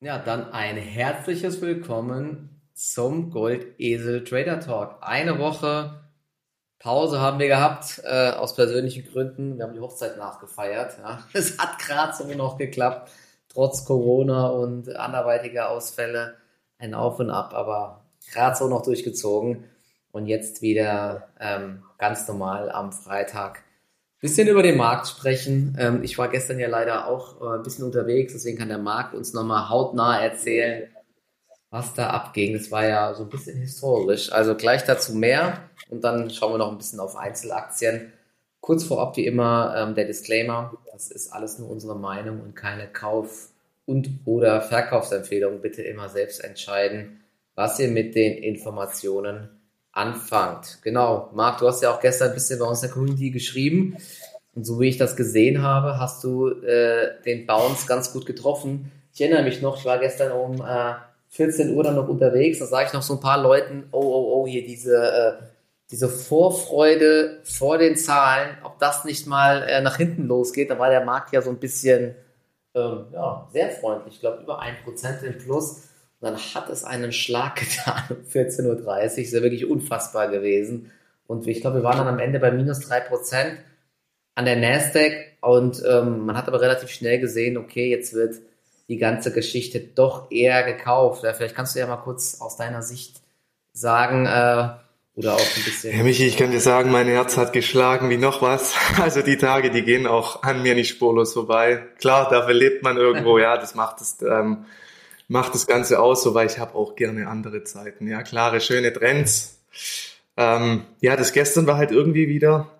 [0.00, 4.98] Ja, dann ein herzliches Willkommen zum Goldesel Trader Talk.
[5.00, 6.04] Eine Woche
[6.78, 9.58] Pause haben wir gehabt, äh, aus persönlichen Gründen.
[9.58, 10.98] Wir haben die Hochzeit nachgefeiert.
[10.98, 11.24] Ja.
[11.32, 13.10] Es hat gerade so noch geklappt,
[13.48, 16.36] trotz Corona und anderweitiger Ausfälle.
[16.78, 19.64] Ein Auf und Ab, aber gerade so noch durchgezogen.
[20.12, 23.64] Und jetzt wieder ähm, ganz normal am Freitag
[24.20, 25.76] bisschen über den Markt sprechen.
[25.78, 29.14] Ähm, ich war gestern ja leider auch äh, ein bisschen unterwegs, deswegen kann der Markt
[29.14, 30.88] uns nochmal hautnah erzählen,
[31.70, 32.54] was da abging.
[32.54, 34.32] Das war ja so ein bisschen historisch.
[34.32, 38.12] Also gleich dazu mehr und dann schauen wir noch ein bisschen auf Einzelaktien.
[38.60, 42.88] Kurz vorab wie immer ähm, der Disclaimer, das ist alles nur unsere Meinung und keine
[42.88, 43.50] Kauf-
[43.86, 45.60] und oder Verkaufsempfehlung.
[45.60, 47.20] Bitte immer selbst entscheiden,
[47.54, 49.48] was ihr mit den Informationen
[49.98, 50.78] anfangt.
[50.82, 53.96] Genau, Marc, du hast ja auch gestern ein bisschen bei uns in der Community geschrieben.
[54.54, 58.90] Und so wie ich das gesehen habe, hast du äh, den Bounce ganz gut getroffen.
[59.12, 60.94] Ich erinnere mich noch, ich war gestern um äh,
[61.30, 62.60] 14 Uhr dann noch unterwegs.
[62.60, 65.44] Da sage ich noch so ein paar Leuten, oh, oh, oh, hier diese, äh,
[65.90, 70.70] diese Vorfreude vor den Zahlen, ob das nicht mal äh, nach hinten losgeht.
[70.70, 72.14] Da war der Markt ja so ein bisschen
[72.74, 74.14] ähm, ja, sehr freundlich.
[74.14, 75.82] Ich glaube, über 1% im Plus.
[76.20, 79.18] Und dann hat es einen Schlag getan um 14.30 Uhr.
[79.18, 80.90] Ist ja wirklich unfassbar gewesen.
[81.26, 83.56] Und ich glaube, wir waren dann am Ende bei minus 3%
[84.34, 85.36] an der Nasdaq.
[85.40, 88.36] Und ähm, man hat aber relativ schnell gesehen, okay, jetzt wird
[88.88, 91.22] die ganze Geschichte doch eher gekauft.
[91.24, 93.20] Ja, vielleicht kannst du ja mal kurz aus deiner Sicht
[93.72, 94.68] sagen, äh,
[95.18, 95.96] oder auch ein bisschen.
[95.96, 98.74] Ja, Michi, ich kann dir sagen, mein Herz hat geschlagen wie noch was.
[99.00, 101.84] Also die Tage, die gehen auch an mir nicht spurlos vorbei.
[101.98, 104.64] Klar, dafür lebt man irgendwo, ja, das macht es ähm,
[105.28, 108.08] macht das Ganze aus, so weil ich habe auch gerne andere Zeiten.
[108.08, 109.60] Ja, klare, schöne Trends.
[110.36, 112.70] Ähm, ja, das gestern war halt irgendwie wieder,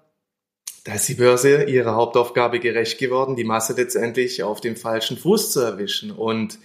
[0.84, 5.52] da ist die Börse ihrer Hauptaufgabe gerecht geworden, die Masse letztendlich auf dem falschen Fuß
[5.52, 6.10] zu erwischen.
[6.10, 6.58] Und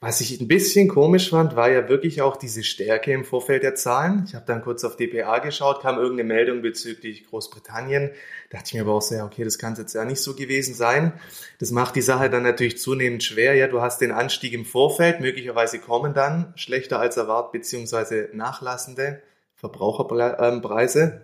[0.00, 3.74] was ich ein bisschen komisch fand, war ja wirklich auch diese Stärke im Vorfeld der
[3.74, 4.22] Zahlen.
[4.28, 8.10] Ich habe dann kurz auf DPA geschaut, kam irgendeine Meldung bezüglich Großbritannien.
[8.50, 10.36] Da dachte ich mir aber auch so, ja, okay, das kann jetzt ja nicht so
[10.36, 11.14] gewesen sein.
[11.58, 13.54] Das macht die Sache dann natürlich zunehmend schwer.
[13.56, 19.20] Ja, du hast den Anstieg im Vorfeld, möglicherweise kommen dann schlechter als erwartet beziehungsweise nachlassende
[19.56, 21.22] Verbraucherpreise.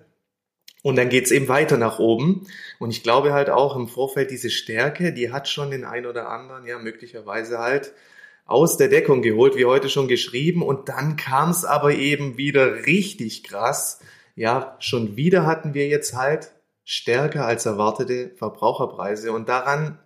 [0.82, 2.48] Und dann geht's eben weiter nach oben.
[2.80, 6.28] Und ich glaube halt auch im Vorfeld diese Stärke, die hat schon den ein oder
[6.28, 7.94] anderen, ja, möglicherweise halt
[8.44, 10.62] aus der Deckung geholt, wie heute schon geschrieben.
[10.62, 14.00] Und dann kam es aber eben wieder richtig krass.
[14.36, 16.52] Ja, schon wieder hatten wir jetzt halt
[16.84, 19.32] stärker als erwartete Verbraucherpreise.
[19.32, 19.98] Und daran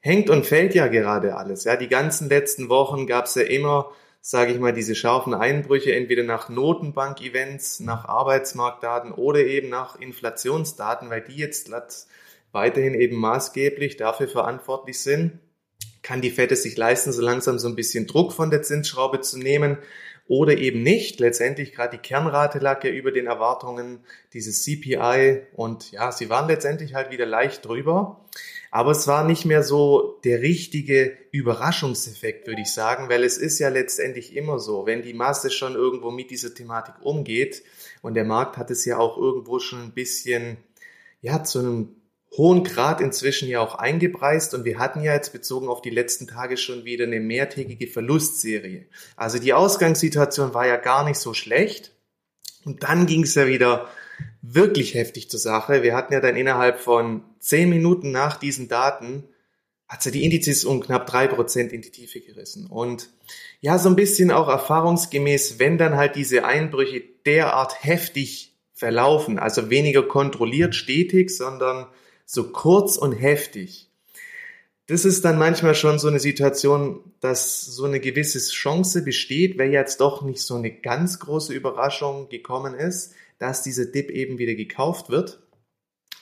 [0.00, 1.64] hängt und fällt ja gerade alles.
[1.64, 5.94] Ja, die ganzen letzten Wochen gab es ja immer, sage ich mal, diese scharfen Einbrüche,
[5.94, 11.70] entweder nach Notenbank-Events, nach Arbeitsmarktdaten oder eben nach Inflationsdaten, weil die jetzt
[12.50, 15.38] weiterhin eben maßgeblich dafür verantwortlich sind,
[16.10, 19.20] kann die Fed es sich leisten, so langsam so ein bisschen Druck von der Zinsschraube
[19.20, 19.78] zu nehmen
[20.26, 21.20] oder eben nicht.
[21.20, 24.00] Letztendlich gerade die Kernrate lag ja über den Erwartungen
[24.32, 28.24] dieses CPI und ja, sie waren letztendlich halt wieder leicht drüber.
[28.72, 33.60] Aber es war nicht mehr so der richtige Überraschungseffekt, würde ich sagen, weil es ist
[33.60, 37.62] ja letztendlich immer so, wenn die Masse schon irgendwo mit dieser Thematik umgeht
[38.02, 40.56] und der Markt hat es ja auch irgendwo schon ein bisschen
[41.22, 41.99] ja, zu einem
[42.36, 46.28] hohen Grad inzwischen ja auch eingepreist und wir hatten ja jetzt bezogen auf die letzten
[46.28, 48.86] Tage schon wieder eine mehrtägige Verlustserie.
[49.16, 51.92] Also die Ausgangssituation war ja gar nicht so schlecht
[52.64, 53.88] und dann ging es ja wieder
[54.42, 55.82] wirklich heftig zur Sache.
[55.82, 59.24] Wir hatten ja dann innerhalb von zehn Minuten nach diesen Daten
[59.90, 62.66] hat ja die Indizes um knapp drei Prozent in die Tiefe gerissen.
[62.66, 63.10] Und
[63.60, 69.68] ja, so ein bisschen auch erfahrungsgemäß, wenn dann halt diese Einbrüche derart heftig verlaufen, also
[69.68, 71.88] weniger kontrolliert stetig, sondern
[72.32, 73.88] so kurz und heftig.
[74.86, 79.72] Das ist dann manchmal schon so eine Situation, dass so eine gewisse Chance besteht, weil
[79.72, 84.54] jetzt doch nicht so eine ganz große Überraschung gekommen ist, dass dieser Dip eben wieder
[84.54, 85.40] gekauft wird.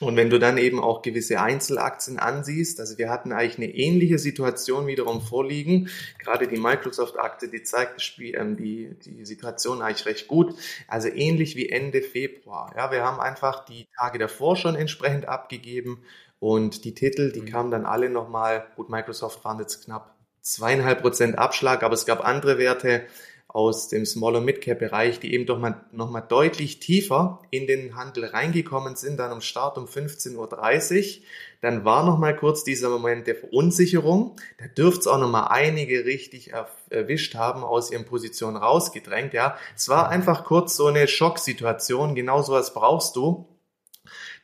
[0.01, 4.19] Und wenn du dann eben auch gewisse Einzelaktien ansiehst, also wir hatten eigentlich eine ähnliche
[4.19, 5.89] Situation wiederum vorliegen.
[6.19, 10.55] Gerade die Microsoft-Aktie, die zeigt ähm, die, die Situation eigentlich recht gut.
[10.87, 12.73] Also ähnlich wie Ende Februar.
[12.77, 16.03] Ja, wir haben einfach die Tage davor schon entsprechend abgegeben
[16.41, 17.47] und die Titel, die mhm.
[17.47, 22.25] kamen dann alle nochmal, gut, Microsoft waren jetzt knapp zweieinhalb Prozent Abschlag, aber es gab
[22.25, 23.03] andere Werte,
[23.49, 27.97] aus dem Small- und Mid-Cap-Bereich, die eben doch mal, noch mal deutlich tiefer in den
[27.97, 31.25] Handel reingekommen sind, dann am Start um 15.30 Uhr.
[31.63, 34.37] Dann war noch mal kurz dieser Moment der Verunsicherung.
[34.59, 36.53] Da dürfte es auch noch mal einige richtig
[36.91, 39.33] erwischt haben, aus ihren Positionen rausgedrängt.
[39.33, 42.15] Ja, es war einfach kurz so eine Schocksituation.
[42.15, 43.49] Genau so was brauchst du,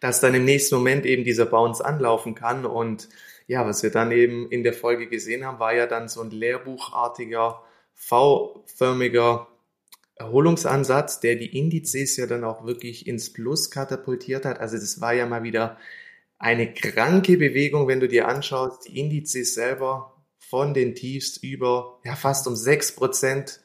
[0.00, 3.08] dass dann im nächsten Moment eben dieser Bounce anlaufen kann und
[3.46, 6.30] ja, was wir dann eben in der Folge gesehen haben, war ja dann so ein
[6.30, 7.62] lehrbuchartiger,
[7.94, 9.48] V-förmiger
[10.16, 14.60] Erholungsansatz, der die Indizes ja dann auch wirklich ins Plus katapultiert hat.
[14.60, 15.78] Also das war ja mal wieder
[16.38, 22.16] eine kranke Bewegung, wenn du dir anschaust, die Indizes selber von den Tiefs über ja
[22.16, 23.60] fast um sechs Prozent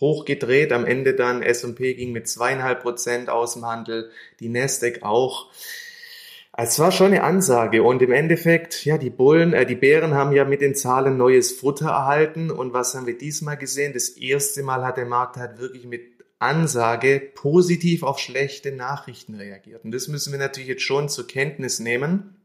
[0.00, 0.72] hochgedreht.
[0.72, 4.10] Am Ende dann S&P ging mit zweieinhalb Prozent aus dem Handel,
[4.40, 5.50] die Nasdaq auch.
[6.56, 10.32] Es war schon eine Ansage und im Endeffekt, ja, die Bullen, äh, die Bären haben
[10.32, 13.92] ja mit den Zahlen neues Futter erhalten und was haben wir diesmal gesehen?
[13.92, 16.02] Das erste Mal hat der Markt halt wirklich mit
[16.38, 21.80] Ansage positiv auf schlechte Nachrichten reagiert und das müssen wir natürlich jetzt schon zur Kenntnis
[21.80, 22.36] nehmen.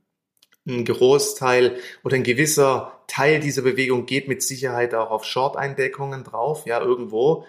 [0.68, 6.66] Ein Großteil oder ein gewisser Teil dieser Bewegung geht mit Sicherheit auch auf Short-Eindeckungen drauf,
[6.66, 7.46] ja, irgendwo.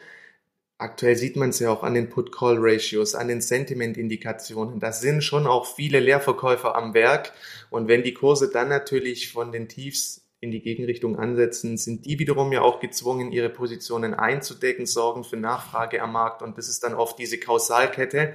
[0.81, 4.81] Aktuell sieht man es ja auch an den Put-Call-Ratios, an den Sentiment-Indikationen.
[4.81, 7.35] Da sind schon auch viele Leerverkäufer am Werk.
[7.69, 12.19] Und wenn die Kurse dann natürlich von den Tiefs in die Gegenrichtung ansetzen, sind die
[12.19, 16.41] wiederum ja auch gezwungen, ihre Positionen einzudecken, sorgen für Nachfrage am Markt.
[16.41, 18.35] Und das ist dann oft diese Kausalkette,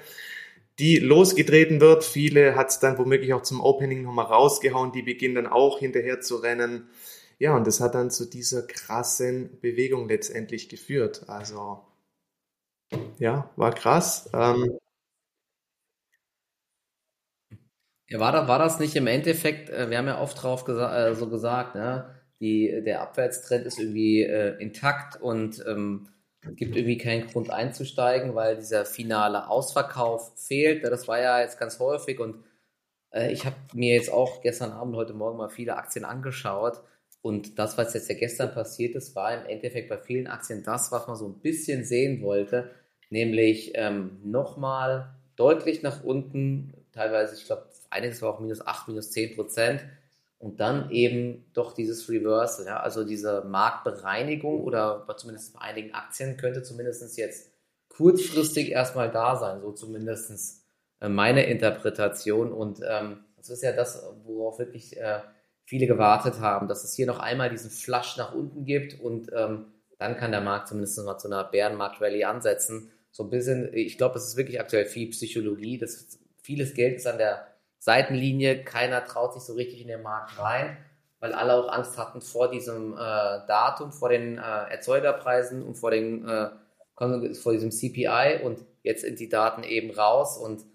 [0.78, 2.04] die losgetreten wird.
[2.04, 4.92] Viele hat es dann womöglich auch zum Opening nochmal rausgehauen.
[4.92, 6.90] Die beginnen dann auch hinterher zu rennen.
[7.40, 11.24] Ja, und das hat dann zu dieser krassen Bewegung letztendlich geführt.
[11.28, 11.80] Also
[13.20, 14.30] ja, war krass.
[14.34, 14.78] Ähm,
[18.08, 21.08] Ja, war das, war das nicht im Endeffekt, äh, wir haben ja oft drauf gesa
[21.10, 22.14] äh, so gesagt, ne?
[22.42, 26.10] Die, der Abwärtstrend ist irgendwie äh, intakt und ähm,
[26.56, 30.84] gibt irgendwie keinen Grund einzusteigen, weil dieser finale Ausverkauf fehlt.
[30.84, 32.44] Das war ja jetzt ganz häufig und
[33.14, 36.84] äh, ich habe mir jetzt auch gestern Abend, heute Morgen mal viele Aktien angeschaut
[37.26, 40.92] und das, was jetzt ja gestern passiert ist, war im Endeffekt bei vielen Aktien das,
[40.92, 42.72] was man so ein bisschen sehen wollte
[43.10, 49.12] nämlich ähm, nochmal deutlich nach unten, teilweise, ich glaube, einiges war auch minus 8, minus
[49.12, 49.86] 10 Prozent.
[50.38, 56.38] Und dann eben doch dieses Reversal, ja, also diese Marktbereinigung oder zumindest bei einigen Aktien
[56.38, 57.52] könnte zumindest jetzt
[57.88, 60.62] kurzfristig erstmal da sein, so zumindest
[61.00, 62.52] äh, meine Interpretation.
[62.52, 65.22] Und ähm, das ist ja das, worauf wirklich äh,
[65.66, 69.66] viele gewartet haben, dass es hier noch einmal diesen Flush nach unten gibt und ähm,
[69.98, 74.18] dann kann der Markt zumindest mal zu einer Bärenmarkt-Rallye ansetzen so ein bisschen, ich glaube,
[74.18, 75.78] es ist wirklich aktuell viel Psychologie.
[75.78, 77.48] Das, vieles Geld ist an der
[77.80, 78.62] Seitenlinie.
[78.66, 80.76] Keiner traut sich so richtig in den Markt rein,
[81.22, 85.92] weil alle auch Angst hatten vor diesem äh, Datum, vor den äh, Erzeugerpreisen und vor,
[85.92, 86.50] den, äh,
[87.36, 88.42] vor diesem CPI.
[88.44, 90.38] Und jetzt sind die Daten eben raus.
[90.38, 90.66] Und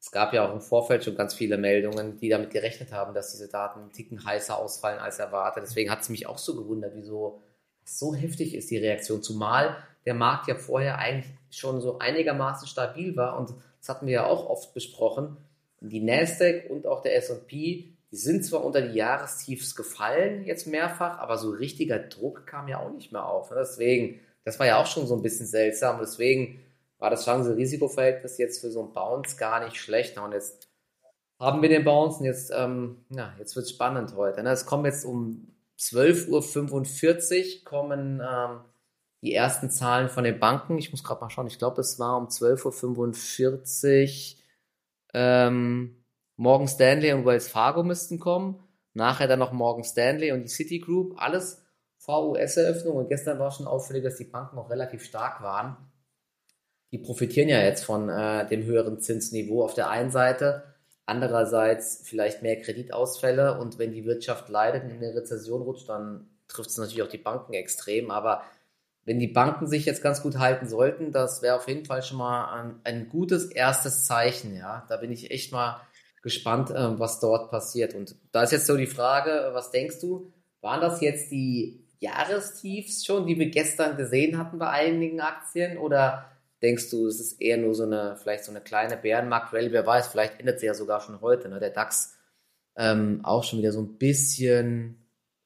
[0.00, 3.32] es gab ja auch im Vorfeld schon ganz viele Meldungen, die damit gerechnet haben, dass
[3.32, 5.62] diese Daten einen Ticken heißer ausfallen als erwartet.
[5.62, 7.42] Deswegen hat es mich auch so gewundert, wieso
[7.84, 9.22] so heftig ist die Reaktion.
[9.22, 9.76] Zumal
[10.06, 14.26] der Markt ja vorher eigentlich schon so einigermaßen stabil war und das hatten wir ja
[14.26, 15.36] auch oft besprochen.
[15.80, 21.18] Die Nasdaq und auch der S&P, die sind zwar unter die Jahrestiefs gefallen jetzt mehrfach,
[21.18, 23.50] aber so richtiger Druck kam ja auch nicht mehr auf.
[23.54, 25.98] Deswegen, das war ja auch schon so ein bisschen seltsam.
[26.00, 26.60] Deswegen
[27.00, 30.18] war das Chance-Risiko-Verhältnis jetzt für so einen Bounce gar nicht schlecht.
[30.18, 30.70] Und jetzt
[31.40, 34.42] haben wir den Bounce und jetzt, ähm, ja, jetzt wird es spannend heute.
[34.42, 34.50] Ne?
[34.50, 35.48] Es kommen jetzt um
[35.78, 38.60] 12.45 Uhr kommen ähm,
[39.22, 40.78] die ersten Zahlen von den Banken.
[40.78, 41.46] Ich muss gerade mal schauen.
[41.46, 44.40] Ich glaube, es war um 12.45 Uhr.
[45.14, 46.04] Ähm,
[46.36, 48.62] Morgan Stanley und Wells Fargo müssten kommen.
[48.92, 51.14] Nachher dann noch Morgan Stanley und die Citigroup.
[51.16, 51.64] Alles
[51.96, 52.96] vor US-Eröffnung.
[52.96, 55.89] Und gestern war schon auffällig, dass die Banken auch relativ stark waren.
[56.92, 60.64] Die profitieren ja jetzt von äh, dem höheren Zinsniveau auf der einen Seite.
[61.06, 63.58] Andererseits vielleicht mehr Kreditausfälle.
[63.58, 67.08] Und wenn die Wirtschaft leidet und in eine Rezession rutscht, dann trifft es natürlich auch
[67.08, 68.10] die Banken extrem.
[68.10, 68.42] Aber
[69.04, 72.18] wenn die Banken sich jetzt ganz gut halten sollten, das wäre auf jeden Fall schon
[72.18, 74.54] mal ein, ein, gutes erstes Zeichen.
[74.56, 75.80] Ja, da bin ich echt mal
[76.22, 77.94] gespannt, äh, was dort passiert.
[77.94, 80.32] Und da ist jetzt so die Frage, was denkst du?
[80.60, 85.78] Waren das jetzt die Jahrestiefs schon, die wir gestern gesehen hatten bei einigen Aktien?
[85.78, 86.29] Oder
[86.62, 89.72] denkst du, es ist eher nur so eine, vielleicht so eine kleine Bärenmarkt-Rallye?
[89.72, 91.48] Wer weiß, vielleicht endet sie ja sogar schon heute.
[91.48, 91.60] Ne?
[91.60, 92.16] Der DAX
[92.76, 95.00] ähm, auch schon wieder so ein bisschen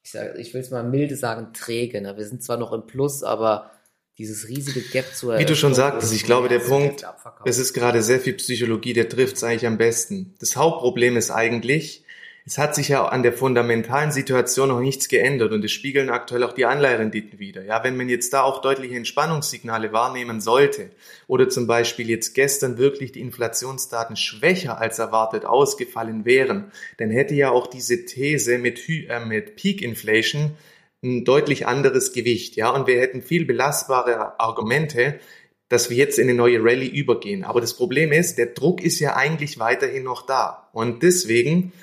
[0.05, 1.99] ich, sag, ich will es mal milde sagen, träge.
[1.99, 2.15] Ne?
[2.15, 3.71] Wir sind zwar noch im Plus, aber
[4.19, 7.03] dieses riesige Gap zu Wie du schon sagtest, ich glaube, der Punkt,
[7.43, 10.35] es ist gerade sehr viel Psychologie, der trifft es eigentlich am besten.
[10.39, 12.04] Das Hauptproblem ist eigentlich,
[12.47, 16.43] es hat sich ja an der fundamentalen Situation noch nichts geändert und es spiegeln aktuell
[16.43, 17.63] auch die Anleiherenditen wieder.
[17.63, 20.91] Ja, wenn man jetzt da auch deutliche Entspannungssignale wahrnehmen sollte
[21.25, 27.33] oder zum Beispiel jetzt gestern wirklich die Inflationsdaten schwächer als erwartet ausgefallen wären, dann hätte
[27.33, 30.55] ja auch diese These mit, äh, mit Peak Inflation
[31.03, 32.57] ein deutlich anderes Gewicht.
[32.57, 35.19] Ja, und wir hätten viel belastbare Argumente,
[35.67, 37.43] dass wir jetzt in eine neue Rallye übergehen.
[37.43, 40.69] Aber das Problem ist, der Druck ist ja eigentlich weiterhin noch da.
[40.73, 41.73] Und deswegen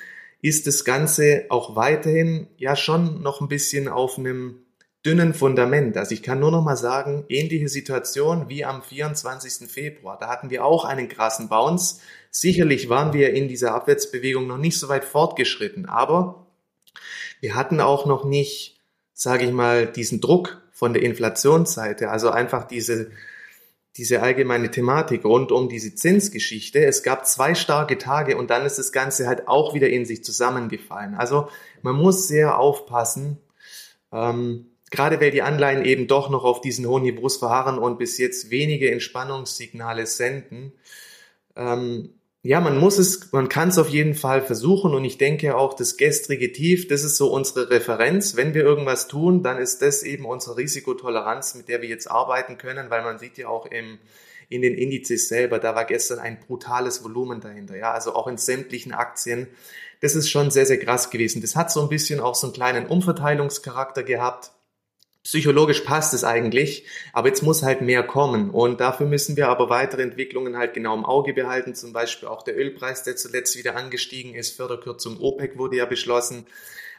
[0.43, 4.59] ist das Ganze auch weiterhin ja schon noch ein bisschen auf einem
[5.07, 5.97] dünnen Fundament.
[5.97, 9.69] Also ich kann nur noch mal sagen, ähnliche Situation wie am 24.
[9.71, 10.19] Februar.
[10.21, 12.01] Da hatten wir auch einen krassen Bounce.
[12.31, 16.47] Sicherlich waren wir in dieser Abwärtsbewegung noch nicht so weit fortgeschritten, aber
[17.41, 18.81] wir hatten auch noch nicht,
[19.13, 23.11] sage ich mal, diesen Druck von der Inflationsseite, also einfach diese
[23.97, 26.85] diese allgemeine Thematik rund um diese Zinsgeschichte.
[26.85, 30.25] Es gab zwei starke Tage und dann ist das Ganze halt auch wieder in sich
[30.25, 31.15] zusammengefallen.
[31.15, 31.49] Also
[31.83, 33.39] man muss sehr aufpassen,
[34.11, 38.17] ähm, gerade weil die Anleihen eben doch noch auf diesen hohen Niveaus verharren und bis
[38.17, 40.73] jetzt wenige Entspannungssignale senden.
[41.55, 45.57] Ähm, ja, man muss es, man kann es auf jeden Fall versuchen und ich denke
[45.57, 48.35] auch, das gestrige Tief, das ist so unsere Referenz.
[48.35, 52.59] Wenn wir irgendwas tun, dann ist das eben unsere Risikotoleranz, mit der wir jetzt arbeiten
[52.59, 54.01] können, weil man sieht ja auch im,
[54.49, 58.39] in den Indizes selber, da war gestern ein brutales Volumen dahinter, ja, also auch in
[58.39, 59.47] sämtlichen Aktien.
[60.01, 61.43] Das ist schon sehr, sehr krass gewesen.
[61.43, 64.51] Das hat so ein bisschen auch so einen kleinen Umverteilungscharakter gehabt
[65.23, 69.71] psychologisch passt es eigentlich, aber jetzt muss halt mehr kommen und dafür müssen wir aber
[69.71, 73.77] weitere Entwicklungen halt genau im Auge behalten, zum Beispiel auch der Ölpreis, der zuletzt wieder
[73.77, 76.47] angestiegen ist, Förderkürzung OPEC wurde ja beschlossen.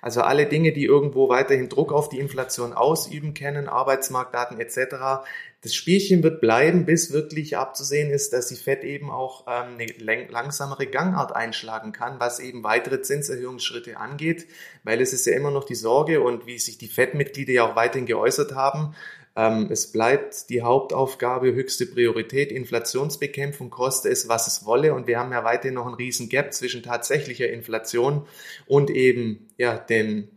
[0.02, 5.24] Also alle Dinge, die irgendwo weiterhin Druck auf die Inflation ausüben können, Arbeitsmarktdaten etc.
[5.64, 10.28] Das Spielchen wird bleiben, bis wirklich abzusehen ist, dass die Fed eben auch ähm, eine
[10.28, 14.46] langsamere Gangart einschlagen kann, was eben weitere Zinserhöhungsschritte angeht,
[14.84, 17.78] weil es ist ja immer noch die Sorge und wie sich die Fed-Mitglieder ja auch
[17.78, 18.94] weiterhin geäußert haben,
[19.36, 24.94] ähm, es bleibt die Hauptaufgabe, höchste Priorität, Inflationsbekämpfung, koste es, was es wolle.
[24.94, 28.28] Und wir haben ja weiterhin noch einen riesen Gap zwischen tatsächlicher Inflation
[28.68, 30.28] und eben ja, dem,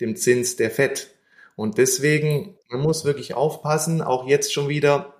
[0.00, 1.10] dem Zins der FED.
[1.60, 5.12] Und deswegen, man muss wirklich aufpassen, auch jetzt schon wieder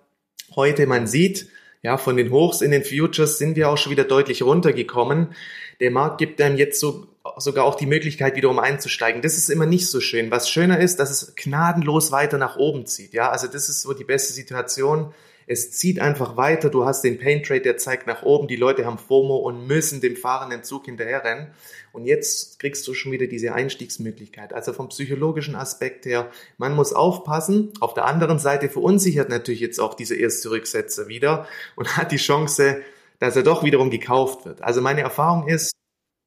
[0.57, 1.51] heute, man sieht,
[1.83, 5.35] ja, von den Hochs in den Futures sind wir auch schon wieder deutlich runtergekommen.
[5.81, 9.21] Der Markt gibt einem jetzt so sogar auch die Möglichkeit, wiederum einzusteigen.
[9.21, 10.31] Das ist immer nicht so schön.
[10.31, 13.13] Was schöner ist, dass es gnadenlos weiter nach oben zieht.
[13.13, 15.13] Ja, also das ist so die beste Situation.
[15.53, 16.71] Es zieht einfach weiter.
[16.71, 18.47] Du hast den Pain Trade, der zeigt nach oben.
[18.47, 21.49] Die Leute haben FOMO und müssen dem fahrenden Zug hinterherrennen.
[21.91, 24.53] Und jetzt kriegst du schon wieder diese Einstiegsmöglichkeit.
[24.53, 27.73] Also vom psychologischen Aspekt her, man muss aufpassen.
[27.81, 32.19] Auf der anderen Seite verunsichert natürlich jetzt auch diese erste Rücksetzer wieder und hat die
[32.19, 32.83] Chance,
[33.19, 34.63] dass er doch wiederum gekauft wird.
[34.63, 35.73] Also meine Erfahrung ist,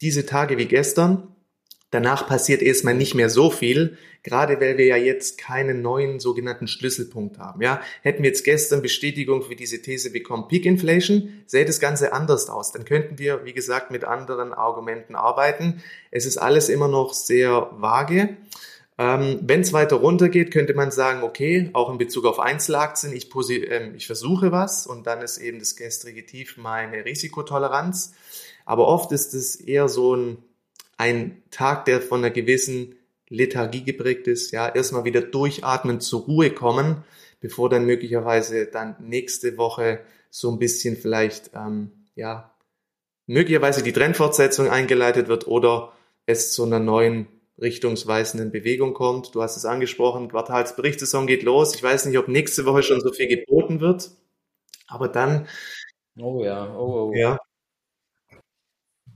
[0.02, 1.33] diese Tage wie gestern.
[1.94, 6.68] Danach passiert erstmal nicht mehr so viel, gerade weil wir ja jetzt keinen neuen sogenannten
[6.68, 7.62] Schlüsselpunkt haben.
[7.62, 12.12] Ja, hätten wir jetzt gestern Bestätigung für diese These bekommen, Peak Inflation, sähe das Ganze
[12.12, 12.72] anders aus.
[12.72, 15.84] Dann könnten wir, wie gesagt, mit anderen Argumenten arbeiten.
[16.10, 18.38] Es ist alles immer noch sehr vage.
[18.98, 23.30] Ähm, Wenn es weiter runtergeht, könnte man sagen, okay, auch in Bezug auf Einzelaktien, ich,
[23.52, 28.14] äh, ich versuche was und dann ist eben das gestrige Tief meine Risikotoleranz.
[28.66, 30.38] Aber oft ist es eher so ein,
[30.98, 32.96] ein Tag, der von einer gewissen
[33.30, 34.52] Lethargie geprägt ist.
[34.52, 37.04] Ja, erstmal wieder durchatmen, zur Ruhe kommen,
[37.40, 42.54] bevor dann möglicherweise dann nächste Woche so ein bisschen vielleicht, ähm, ja,
[43.28, 45.94] möglicherweise die Trendfortsetzung eingeleitet wird oder
[46.26, 47.28] es zu einer neuen
[47.60, 49.36] richtungsweisenden Bewegung kommt.
[49.36, 51.76] Du hast es angesprochen, Quartalsberichtssaison geht los.
[51.76, 54.12] Ich weiß nicht, ob nächste Woche schon so viel geboten wird,
[54.88, 55.48] aber dann.
[56.18, 57.14] Oh ja, oh, oh.
[57.14, 57.38] Ja,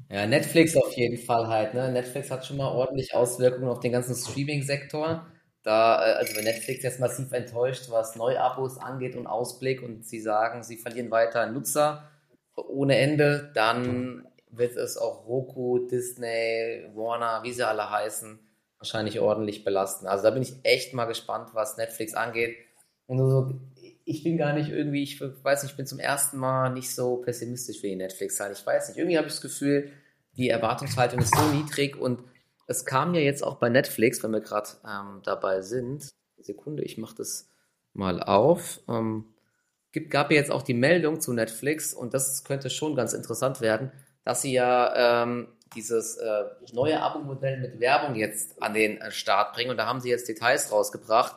[0.10, 1.92] ja, Netflix auf jeden Fall halt, ne?
[1.92, 5.26] Netflix hat schon mal ordentlich Auswirkungen auf den ganzen Streaming-Sektor.
[5.64, 10.22] Da, äh, also wenn Netflix jetzt massiv enttäuscht, was Neuabos angeht und Ausblick und sie
[10.22, 12.10] sagen, sie verlieren weiter Nutzer
[12.56, 18.40] ohne Ende, dann wird es auch Roku, Disney, Warner, wie sie alle heißen,
[18.80, 20.08] wahrscheinlich ordentlich belasten.
[20.08, 22.56] Also da bin ich echt mal gespannt, was Netflix angeht.
[23.08, 23.60] Und so
[24.08, 27.18] ich bin gar nicht irgendwie, ich weiß nicht, ich bin zum ersten Mal nicht so
[27.18, 28.54] pessimistisch wie die Netflix sein.
[28.54, 29.92] Ich weiß nicht, irgendwie habe ich das Gefühl,
[30.38, 32.24] die Erwartungshaltung ist so niedrig und
[32.68, 36.10] es kam ja jetzt auch bei Netflix, wenn wir gerade ähm, dabei sind.
[36.38, 37.50] Sekunde, ich mache das
[37.92, 38.80] mal auf.
[38.88, 39.26] Ähm,
[39.92, 43.60] gibt, gab ja jetzt auch die Meldung zu Netflix und das könnte schon ganz interessant
[43.60, 43.92] werden,
[44.24, 49.54] dass sie ja ähm, dieses äh, neue Abo-Modell mit Werbung jetzt an den äh, Start
[49.54, 51.36] bringen und da haben sie jetzt Details rausgebracht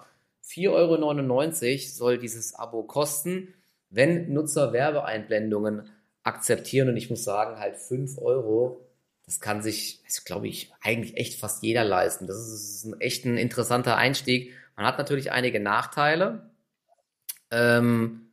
[0.50, 3.54] 4,99 Euro soll dieses Abo kosten,
[3.88, 5.90] wenn Nutzer Werbeeinblendungen
[6.22, 6.88] akzeptieren.
[6.88, 8.86] Und ich muss sagen, halt 5 Euro,
[9.24, 12.26] das kann sich, glaube ich, eigentlich echt fast jeder leisten.
[12.26, 14.52] Das ist ein echt ein interessanter Einstieg.
[14.76, 16.50] Man hat natürlich einige Nachteile.
[17.50, 18.32] Ähm,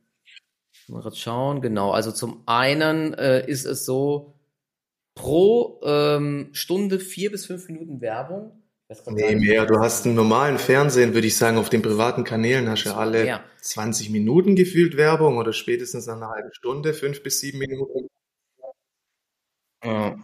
[0.88, 1.92] mal kurz schauen, genau.
[1.92, 4.34] Also zum einen äh, ist es so,
[5.14, 8.57] pro ähm, Stunde vier bis fünf Minuten Werbung
[9.06, 9.66] Nee, mehr.
[9.66, 12.96] Du hast einen normalen Fernsehen, würde ich sagen, auf den privaten Kanälen hast du ja
[12.96, 13.44] alle ja.
[13.60, 18.08] 20 Minuten gefühlt Werbung oder spätestens eine halbe Stunde, fünf bis sieben Minuten.
[19.84, 20.16] Ja.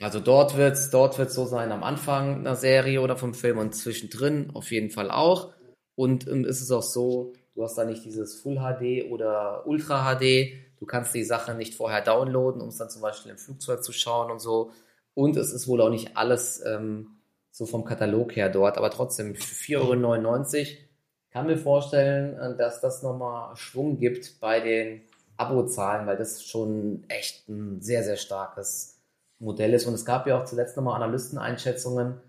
[0.00, 3.58] Also dort wird es dort wird's so sein, am Anfang einer Serie oder vom Film
[3.58, 5.52] und zwischendrin auf jeden Fall auch.
[5.94, 10.14] Und ähm, ist es auch so, du hast da nicht dieses Full HD oder Ultra
[10.14, 10.54] HD.
[10.78, 13.92] Du kannst die Sache nicht vorher downloaden, um es dann zum Beispiel im Flugzeug zu
[13.92, 14.70] schauen und so.
[15.14, 17.17] Und es ist wohl auch nicht alles ähm,
[17.50, 20.88] so vom Katalog her dort, aber trotzdem für 4,99 Euro
[21.30, 25.02] kann mir vorstellen, äh, dass das nochmal Schwung gibt bei den
[25.36, 28.98] Abozahlen, weil das schon echt ein sehr, sehr starkes
[29.38, 29.86] Modell ist.
[29.86, 32.20] Und es gab ja auch zuletzt nochmal Analysteneinschätzungen,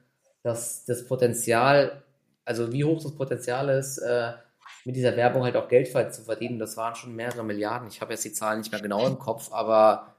[0.44, 2.04] dass das Potenzial,
[2.46, 4.34] also wie hoch das Potenzial ist, äh,
[4.86, 6.60] mit dieser Werbung halt auch Geld zu verdienen.
[6.60, 7.88] Das waren schon mehrere Milliarden.
[7.88, 10.16] Ich habe jetzt die Zahlen nicht mehr genau im Kopf, aber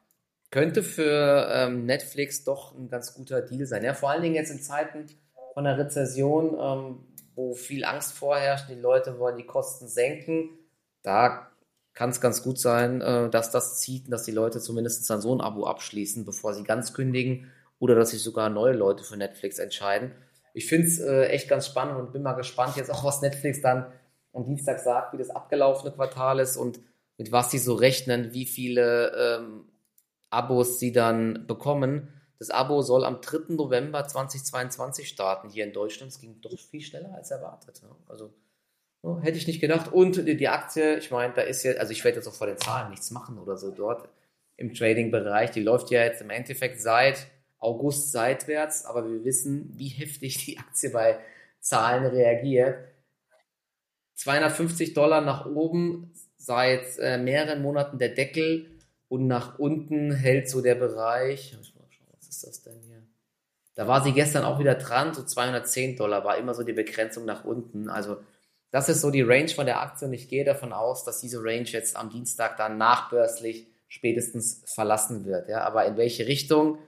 [0.51, 3.85] könnte für ähm, Netflix doch ein ganz guter Deal sein.
[3.85, 5.07] Ja, vor allen Dingen jetzt in Zeiten
[5.55, 6.99] von der Rezession, ähm,
[7.35, 10.51] wo viel Angst vorherrscht, die Leute wollen die Kosten senken.
[11.03, 11.51] Da
[11.95, 15.21] kann es ganz gut sein, äh, dass das zieht und dass die Leute zumindest dann
[15.21, 19.17] so ein Abo abschließen, bevor sie ganz kündigen oder dass sich sogar neue Leute für
[19.17, 20.13] Netflix entscheiden.
[20.53, 23.61] Ich finde es äh, echt ganz spannend und bin mal gespannt jetzt auch, was Netflix
[23.63, 23.87] dann
[24.33, 26.81] am Dienstag sagt, wie das abgelaufene Quartal ist und
[27.19, 29.70] mit was sie so rechnen, wie viele ähm,
[30.31, 32.09] Abos sie dann bekommen.
[32.39, 33.55] Das Abo soll am 3.
[33.55, 36.11] November 2022 starten hier in Deutschland.
[36.11, 37.83] Es ging doch viel schneller als erwartet.
[37.83, 37.91] Ne?
[38.09, 38.33] Also
[39.03, 39.93] ja, hätte ich nicht gedacht.
[39.93, 42.47] Und die, die Aktie, ich meine, da ist ja, also ich werde jetzt auch vor
[42.47, 44.09] den Zahlen nichts machen oder so dort
[44.57, 45.51] im Trading-Bereich.
[45.51, 47.27] Die läuft ja jetzt im Endeffekt seit
[47.59, 51.19] August seitwärts, aber wir wissen, wie heftig die Aktie bei
[51.61, 52.79] Zahlen reagiert.
[54.15, 58.67] 250 Dollar nach oben, seit äh, mehreren Monaten der Deckel
[59.11, 61.57] und nach unten hält so der Bereich.
[62.13, 63.03] Was ist das denn hier?
[63.75, 67.25] Da war sie gestern auch wieder dran, so 210 Dollar war immer so die Begrenzung
[67.25, 67.89] nach unten.
[67.91, 68.19] Also
[68.71, 71.43] das ist so die Range von der Aktie und ich gehe davon aus, dass diese
[71.43, 75.49] Range jetzt am Dienstag dann nachbörslich spätestens verlassen wird.
[75.49, 76.79] Ja, aber in welche Richtung?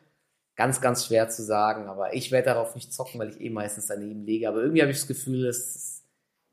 [0.55, 1.89] Ganz, ganz schwer zu sagen.
[1.89, 4.49] Aber ich werde darauf nicht zocken, weil ich eh meistens daneben liege.
[4.49, 6.05] Aber irgendwie habe ich das Gefühl, dass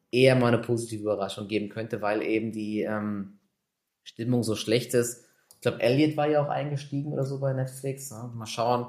[0.09, 3.37] eher mal eine positive Überraschung geben könnte, weil eben die ähm,
[4.01, 5.28] Stimmung so schlecht ist.
[5.59, 8.11] Ich glaube, Elliot war ja auch eingestiegen oder so bei Netflix.
[8.11, 8.87] Ja, mal schauen.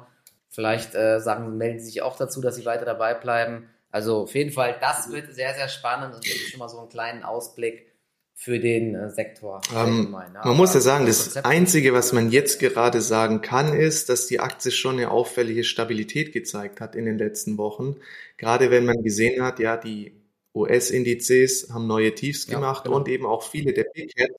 [0.48, 3.68] Vielleicht äh, sagen, melden sie sich auch dazu, dass sie weiter dabei bleiben.
[3.90, 6.88] Also auf jeden Fall, das wird sehr, sehr spannend und gibt schon mal so einen
[6.88, 7.87] kleinen Ausblick
[8.35, 9.61] für den äh, Sektor.
[9.74, 14.09] Ähm, ja, man muss ja sagen, das Einzige, was man jetzt gerade sagen kann, ist,
[14.09, 17.96] dass die Aktie schon eine auffällige Stabilität gezeigt hat in den letzten Wochen.
[18.37, 20.14] Gerade wenn man gesehen hat, ja, die
[20.54, 22.96] US-Indizes haben neue Tiefs ja, gemacht genau.
[22.96, 24.35] und eben auch viele der Big Caps.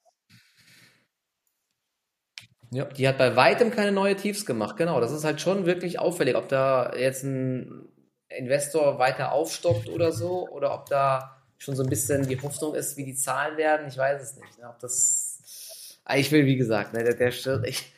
[2.71, 5.01] Ja, die hat bei weitem keine neue Tiefs gemacht, genau.
[5.01, 7.89] Das ist halt schon wirklich auffällig, ob da jetzt ein
[8.29, 12.95] Investor weiter aufstockt oder so, oder ob da schon so ein bisschen die Hoffnung ist,
[12.97, 13.87] wie die Zahlen werden.
[13.87, 14.57] Ich weiß es nicht.
[14.57, 14.69] Ne?
[14.69, 17.93] Ob das, ah, ich will, wie gesagt, ne, der, der ich,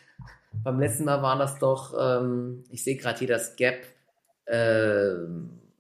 [0.64, 3.86] beim letzten Mal waren das doch, ähm, ich sehe gerade hier das Gap,
[4.46, 5.14] äh,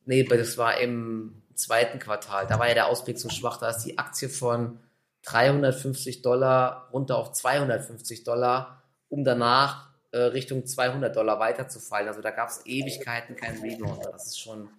[0.05, 2.47] nee, das war im zweiten Quartal.
[2.47, 4.79] Da war ja der Ausblick so schwach, da ist die Aktie von
[5.23, 8.82] 350 Dollar runter auf 250 Dollar,
[9.13, 12.07] um danach äh, Richtung 200 Dollar weiterzufallen.
[12.07, 14.03] Also da gab es Ewigkeiten keinen Rebound.
[14.11, 14.69] Das ist schon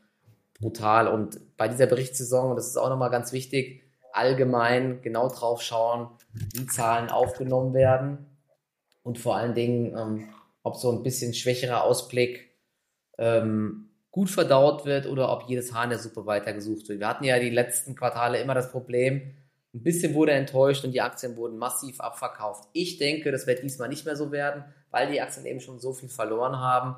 [0.58, 1.06] brutal.
[1.06, 6.08] Und bei dieser Berichtssaison, und das ist auch nochmal ganz wichtig, allgemein genau drauf schauen,
[6.52, 8.26] wie Zahlen aufgenommen werden
[9.04, 10.28] und vor allen Dingen, ähm,
[10.64, 12.50] ob so ein bisschen schwächerer Ausblick
[13.18, 16.98] ähm, gut verdaut wird oder ob jedes Haar in der Suppe weitergesucht wird.
[16.98, 19.34] Wir hatten ja die letzten Quartale immer das Problem,
[19.74, 22.68] ein bisschen wurde enttäuscht und die Aktien wurden massiv abverkauft.
[22.72, 25.92] Ich denke, das wird diesmal nicht mehr so werden, weil die Aktien eben schon so
[25.92, 26.96] viel verloren haben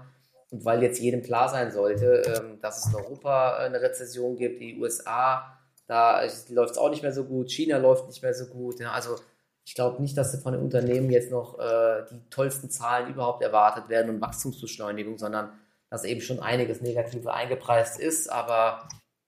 [0.51, 4.61] und weil jetzt jedem klar sein sollte, ähm, dass es in Europa eine Rezession gibt,
[4.61, 8.47] die USA, da läuft es auch nicht mehr so gut, China läuft nicht mehr so
[8.47, 8.83] gut.
[8.83, 9.17] Also
[9.65, 13.89] ich glaube nicht, dass von den Unternehmen jetzt noch äh, die tollsten Zahlen überhaupt erwartet
[13.89, 15.51] werden und Wachstumsbeschleunigung, sondern
[15.89, 18.87] dass eben schon einiges Negative eingepreist ist, aber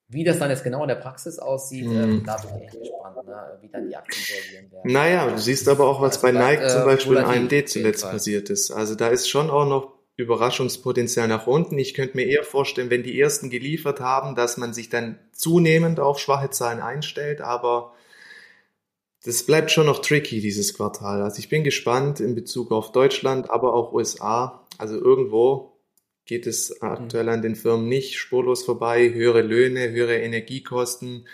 [0.09, 2.23] wie das dann jetzt genau in der Praxis aussieht, mhm.
[2.25, 3.57] da bin ich echt gespannt, ne?
[3.61, 4.91] wie dann die Aktien reagieren werden.
[4.91, 8.03] Naja, du siehst aber auch, was also bei Nike äh, zum Beispiel in AMD zuletzt
[8.03, 8.71] passiert ist.
[8.71, 11.77] Also da ist schon auch noch Überraschungspotenzial nach unten.
[11.77, 15.99] Ich könnte mir eher vorstellen, wenn die ersten geliefert haben, dass man sich dann zunehmend
[15.99, 17.93] auf schwache Zahlen einstellt, aber
[19.23, 21.21] das bleibt schon noch tricky, dieses Quartal.
[21.21, 24.65] Also ich bin gespannt in Bezug auf Deutschland, aber auch USA.
[24.77, 25.78] Also irgendwo
[26.29, 29.11] geht es aktuell an den Firmen nicht spurlos vorbei.
[29.11, 31.25] Höhere Löhne, höhere Energiekosten,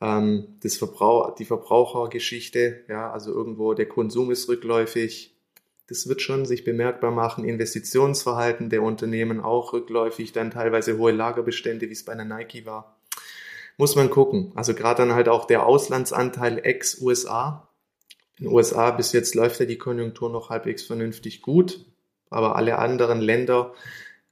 [0.00, 5.34] ähm, das Verbrauch, die Verbrauchergeschichte, ja, also irgendwo der Konsum ist rückläufig.
[5.88, 7.44] Das wird schon sich bemerkbar machen.
[7.44, 13.00] Investitionsverhalten der Unternehmen auch rückläufig, dann teilweise hohe Lagerbestände, wie es bei einer Nike war.
[13.76, 14.52] Muss man gucken.
[14.54, 17.68] Also gerade dann halt auch der Auslandsanteil ex-USA.
[18.38, 21.84] In den USA bis jetzt läuft ja die Konjunktur noch halbwegs vernünftig gut,
[22.30, 23.74] aber alle anderen Länder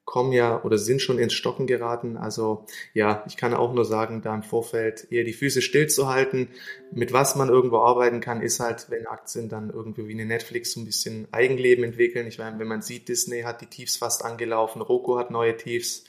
[0.04, 2.16] kommen ja oder sind schon ins Stocken geraten.
[2.16, 6.48] Also ja, ich kann auch nur sagen, da im Vorfeld eher die Füße stillzuhalten.
[6.92, 10.72] Mit was man irgendwo arbeiten kann, ist halt, wenn Aktien dann irgendwie wie eine Netflix
[10.72, 12.26] so ein bisschen Eigenleben entwickeln.
[12.26, 16.04] Ich meine, wenn man sieht, Disney hat die Tiefs fast angelaufen, Roku hat neue Tiefs.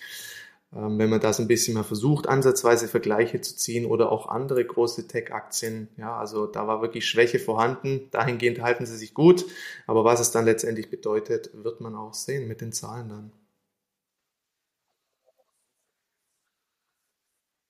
[0.76, 4.66] Ähm, wenn man das ein bisschen mal versucht, ansatzweise Vergleiche zu ziehen oder auch andere
[4.66, 8.10] große Tech-Aktien, ja, also da war wirklich Schwäche vorhanden.
[8.12, 9.46] Dahingehend halten sie sich gut.
[9.88, 13.32] Aber was es dann letztendlich bedeutet, wird man auch sehen mit den Zahlen dann.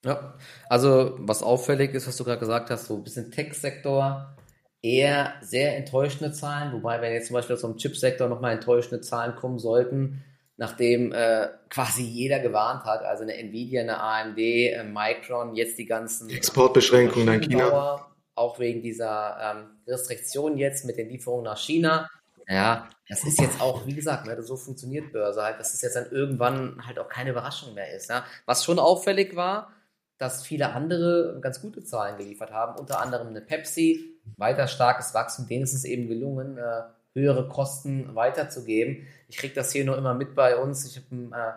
[0.05, 0.33] Ja,
[0.69, 4.35] also was auffällig ist, was du gerade gesagt hast, so ein bisschen Tech-Sektor,
[4.81, 9.35] eher sehr enttäuschende Zahlen, wobei wenn jetzt zum Beispiel aus dem Chip-Sektor nochmal enttäuschende Zahlen
[9.35, 10.23] kommen sollten,
[10.57, 15.85] nachdem äh, quasi jeder gewarnt hat, also eine Nvidia, eine AMD, äh, Micron, jetzt die
[15.85, 18.07] ganzen Exportbeschränkungen nach China.
[18.35, 22.09] Auch wegen dieser ähm, Restriktionen jetzt mit den Lieferungen nach China.
[22.47, 25.95] Ja, das ist jetzt auch, wie gesagt, ne, so funktioniert Börse halt, dass es jetzt
[25.95, 28.09] dann irgendwann halt auch keine Überraschung mehr ist.
[28.09, 28.25] Ja.
[28.45, 29.71] Was schon auffällig war,
[30.17, 35.47] dass viele andere ganz gute Zahlen geliefert haben, unter anderem eine Pepsi, weiter starkes Wachstum,
[35.47, 39.07] denen ist es eben gelungen, äh, höhere Kosten weiterzugeben.
[39.27, 40.85] Ich kriege das hier nur immer mit bei uns.
[40.85, 41.53] Ich habe äh,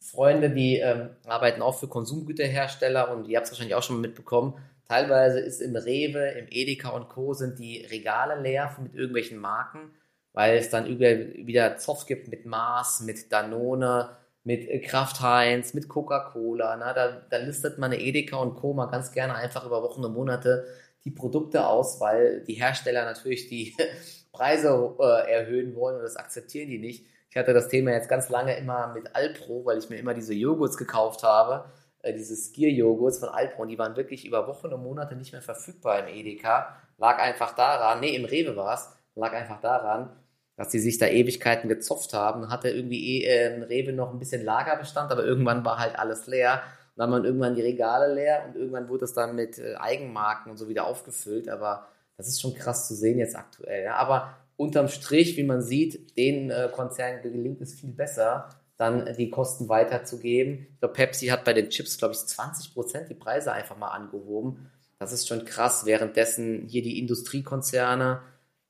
[0.00, 4.08] Freunde, die ähm, arbeiten auch für Konsumgüterhersteller und ihr habt es wahrscheinlich auch schon mal
[4.08, 4.54] mitbekommen.
[4.88, 7.34] Teilweise ist im Rewe, im Edeka und Co.
[7.34, 9.90] sind die Regale leer mit irgendwelchen Marken,
[10.32, 15.88] weil es dann wieder Zoff gibt mit Mars, mit Danone, mit äh, Kraft Heinz, mit
[15.88, 16.76] Coca-Cola.
[16.76, 18.72] Da, da listet man Edeka und Co.
[18.74, 20.66] mal ganz gerne einfach über Wochen und Monate
[21.04, 23.74] die Produkte aus, weil die Hersteller natürlich die
[24.32, 27.06] Preise äh, erhöhen wollen und das akzeptieren die nicht.
[27.30, 30.34] Ich hatte das Thema jetzt ganz lange immer mit Alpro, weil ich mir immer diese
[30.34, 31.70] Joghurts gekauft habe,
[32.02, 35.42] äh, diese Skier-Joghurts von Alpro und die waren wirklich über Wochen und Monate nicht mehr
[35.42, 36.76] verfügbar im Edeka.
[36.96, 40.10] Lag einfach daran, nee, im Rewe war es, lag einfach daran,
[40.58, 42.50] dass die sich da Ewigkeiten gezopft haben.
[42.50, 46.62] Hatte irgendwie eh, äh, Rewe noch ein bisschen Lagerbestand, aber irgendwann war halt alles leer.
[46.96, 50.50] Und dann waren irgendwann die Regale leer und irgendwann wurde es dann mit äh, Eigenmarken
[50.50, 51.48] und so wieder aufgefüllt.
[51.48, 53.84] Aber das ist schon krass zu sehen jetzt aktuell.
[53.84, 53.94] Ja.
[53.94, 59.30] Aber unterm Strich, wie man sieht, den äh, Konzernen gelingt es viel besser, dann die
[59.30, 60.66] Kosten weiterzugeben.
[60.72, 63.90] Ich glaube, Pepsi hat bei den Chips, glaube ich, 20 Prozent die Preise einfach mal
[63.90, 64.68] angehoben.
[64.98, 65.86] Das ist schon krass.
[65.86, 68.22] Währenddessen hier die Industriekonzerne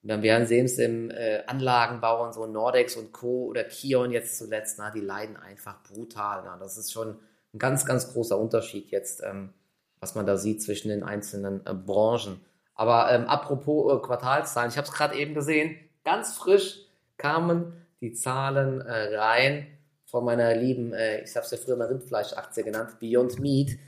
[0.03, 3.47] und dann werden sehen es im äh, Anlagenbau und so Nordex und Co.
[3.47, 6.43] oder Kion jetzt zuletzt, na, die leiden einfach brutal.
[6.45, 6.57] Na.
[6.57, 7.19] Das ist schon
[7.53, 9.53] ein ganz, ganz großer Unterschied jetzt, ähm,
[9.99, 12.41] was man da sieht zwischen den einzelnen äh, Branchen.
[12.75, 18.13] Aber ähm, apropos äh, Quartalszahlen, ich habe es gerade eben gesehen, ganz frisch kamen die
[18.13, 19.67] Zahlen äh, rein
[20.07, 23.79] von meiner lieben, äh, ich habe es ja früher mal Rindfleischaktie genannt, Beyond Meat.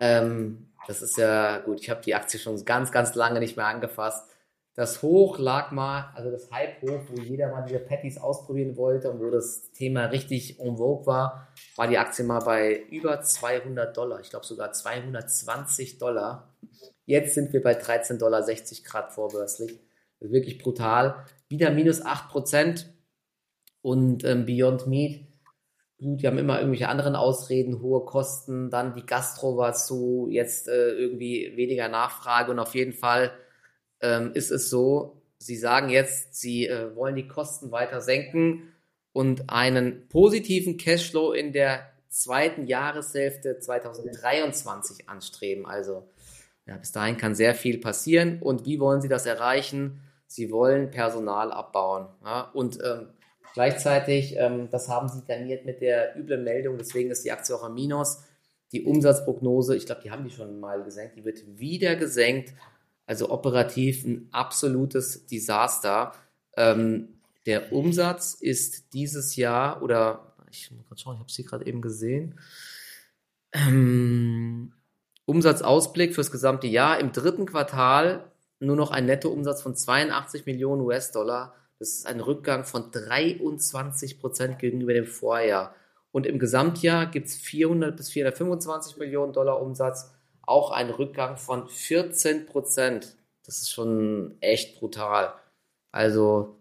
[0.00, 3.66] Ähm, das ist ja gut, ich habe die Aktie schon ganz, ganz lange nicht mehr
[3.66, 4.27] angefasst.
[4.78, 9.18] Das Hoch lag mal, also das Hype-Hoch, wo jeder mal diese Patties ausprobieren wollte und
[9.18, 14.20] wo das Thema richtig en vogue war, war die Aktie mal bei über 200 Dollar.
[14.20, 16.54] Ich glaube sogar 220 Dollar.
[17.06, 18.46] Jetzt sind wir bei 13,60 Dollar
[18.84, 19.80] Grad vorbörslich.
[20.20, 21.24] Wirklich brutal.
[21.48, 22.88] Wieder minus 8 Prozent.
[23.82, 25.26] Und ähm, Beyond Meat,
[25.98, 28.70] gut, die haben immer irgendwelche anderen Ausreden, hohe Kosten.
[28.70, 33.32] Dann die Gastro war zu, jetzt äh, irgendwie weniger Nachfrage und auf jeden Fall
[34.00, 38.72] ähm, ist es so, sie sagen jetzt, sie äh, wollen die Kosten weiter senken
[39.12, 45.66] und einen positiven Cashflow in der zweiten Jahreshälfte 2023 anstreben.
[45.66, 46.08] Also
[46.66, 48.40] ja, bis dahin kann sehr viel passieren.
[48.40, 50.00] Und wie wollen sie das erreichen?
[50.26, 52.08] Sie wollen Personal abbauen.
[52.24, 52.50] Ja?
[52.52, 53.08] Und ähm,
[53.54, 57.62] gleichzeitig, ähm, das haben sie garniert mit der üblen Meldung, deswegen ist die Aktie auch
[57.62, 58.22] am Minus.
[58.72, 62.52] Die Umsatzprognose, ich glaube, die haben die schon mal gesenkt, die wird wieder gesenkt
[63.08, 66.12] also operativ ein absolutes Desaster.
[66.58, 67.08] Ähm,
[67.46, 71.80] der Umsatz ist dieses Jahr, oder ich muss gerade schauen, ich habe sie gerade eben
[71.80, 72.38] gesehen.
[73.52, 74.74] Ähm,
[75.24, 77.00] Umsatzausblick fürs gesamte Jahr.
[77.00, 81.54] Im dritten Quartal nur noch ein Nettoumsatz von 82 Millionen US-Dollar.
[81.78, 85.74] Das ist ein Rückgang von 23 Prozent gegenüber dem Vorjahr.
[86.12, 90.12] Und im Gesamtjahr gibt es 400 bis 425 Millionen Dollar Umsatz
[90.48, 93.16] auch ein Rückgang von 14 Prozent.
[93.44, 95.34] Das ist schon echt brutal.
[95.92, 96.56] Also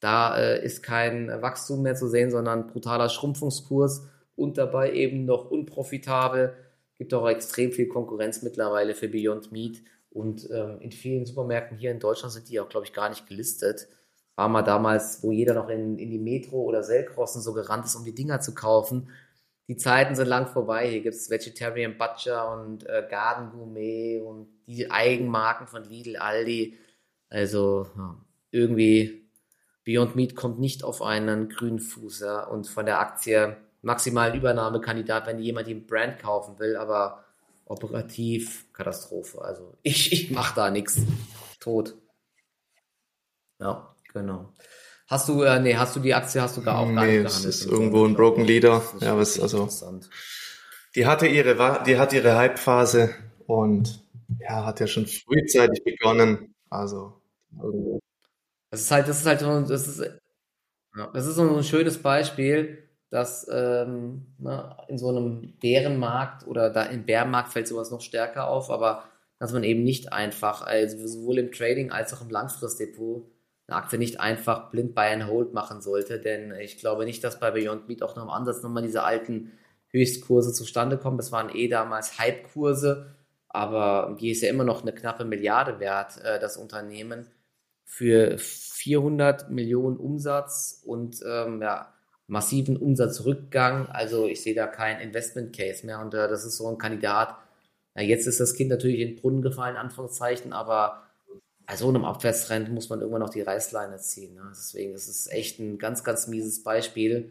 [0.00, 5.50] da äh, ist kein Wachstum mehr zu sehen, sondern brutaler Schrumpfungskurs und dabei eben noch
[5.50, 6.54] unprofitabel.
[6.96, 9.82] Gibt auch extrem viel Konkurrenz mittlerweile für Beyond Meat.
[10.10, 13.26] Und ähm, in vielen Supermärkten hier in Deutschland sind die auch, glaube ich, gar nicht
[13.26, 13.88] gelistet.
[14.36, 17.96] War mal damals, wo jeder noch in, in die Metro oder Selkrossen so gerannt ist,
[17.96, 19.08] um die Dinger zu kaufen
[19.68, 20.88] die Zeiten sind lang vorbei.
[20.88, 26.78] Hier gibt es Vegetarian Butcher und äh, Garden Gourmet und die Eigenmarken von Lidl, Aldi.
[27.28, 27.86] Also
[28.50, 29.28] irgendwie
[29.84, 32.20] Beyond Meat kommt nicht auf einen grünen Fuß.
[32.20, 32.44] Ja?
[32.44, 37.24] Und von der Aktie maximalen Übernahmekandidat, wenn jemand den Brand kaufen will, aber
[37.66, 39.42] operativ Katastrophe.
[39.42, 41.02] Also ich, ich mache da nichts.
[41.60, 41.94] Tot.
[43.60, 44.54] Ja, genau.
[45.08, 47.28] Hast du, äh, nee, hast du die Aktie, hast du gar auch gar nee, nicht
[47.28, 47.54] gehandelt?
[47.54, 48.82] ist irgendwo ein Broken Leader.
[49.00, 49.66] Ja, was, also,
[50.94, 53.14] die hatte ihre, die hat ihre Hype-Phase
[53.46, 54.04] und
[54.38, 56.54] ja, hat ja schon frühzeitig begonnen.
[56.68, 57.14] Also,
[57.56, 58.00] irgendwo.
[58.70, 60.10] Das ist halt, das ist halt so, das ist,
[61.14, 66.82] das ist so ein schönes Beispiel, dass ähm, ne, in so einem Bärenmarkt oder da
[66.82, 69.04] im Bärenmarkt fällt sowas noch stärker auf, aber
[69.38, 73.24] dass man eben nicht einfach, also sowohl im Trading als auch im Langfristdepot
[73.68, 77.38] eine Aktie nicht einfach blind buy and hold machen sollte, denn ich glaube nicht, dass
[77.38, 79.52] bei Beyond Meat auch noch im Ansatz nochmal diese alten
[79.90, 81.18] Höchstkurse zustande kommen.
[81.18, 83.14] Das waren eh damals Hype-Kurse,
[83.48, 87.26] aber die ist ja immer noch eine knappe Milliarde wert, äh, das Unternehmen,
[87.84, 91.92] für 400 Millionen Umsatz und ähm, ja,
[92.26, 93.86] massiven Umsatzrückgang.
[93.86, 97.34] Also ich sehe da keinen Investment Case mehr und äh, das ist so ein Kandidat.
[97.96, 101.07] Ja, jetzt ist das Kind natürlich in den Brunnen gefallen, Anführungszeichen, aber
[101.68, 104.34] bei so einem Abwärtstrend muss man irgendwann noch die Reißleine ziehen.
[104.34, 104.42] Ne?
[104.50, 107.30] Deswegen ist es echt ein ganz, ganz mieses Beispiel,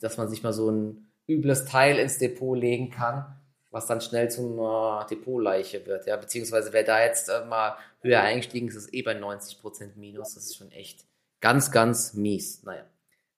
[0.00, 3.26] dass man sich mal so ein übles Teil ins Depot legen kann,
[3.70, 6.06] was dann schnell zum äh, Depotleiche wird.
[6.06, 6.16] Ja?
[6.16, 10.34] Beziehungsweise wer da jetzt äh, mal höher eingestiegen ist, ist eh bei 90% Minus.
[10.34, 11.04] Das ist schon echt
[11.42, 12.62] ganz, ganz mies.
[12.62, 12.86] Naja.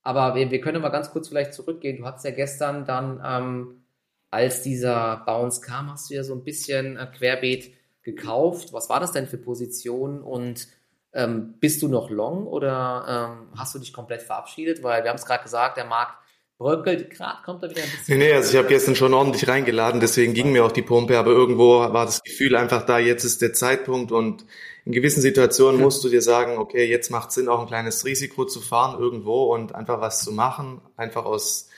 [0.03, 1.97] Aber wir, wir können mal ganz kurz vielleicht zurückgehen.
[1.99, 3.85] Du hattest ja gestern dann, ähm,
[4.31, 7.76] als dieser Bounce kam, hast du ja so ein bisschen äh, querbeet
[8.07, 8.73] gekauft.
[8.73, 10.69] Was war das denn für Position und
[11.12, 14.83] ähm, bist du noch long oder ähm, hast du dich komplett verabschiedet?
[14.83, 16.14] Weil wir haben es gerade gesagt, der Markt
[16.57, 18.19] bröckelt, gerade kommt er wieder ein bisschen.
[18.19, 21.19] Nee, nee, also ich habe gestern schon ordentlich reingeladen, deswegen ging mir auch die Pumpe,
[21.19, 24.47] aber irgendwo war das Gefühl einfach da, jetzt ist der Zeitpunkt und
[24.87, 28.47] in gewissen Situationen musst du dir sagen, okay, jetzt macht Sinn, auch ein kleines Risiko
[28.47, 31.69] zu fahren irgendwo und einfach was zu machen, einfach aus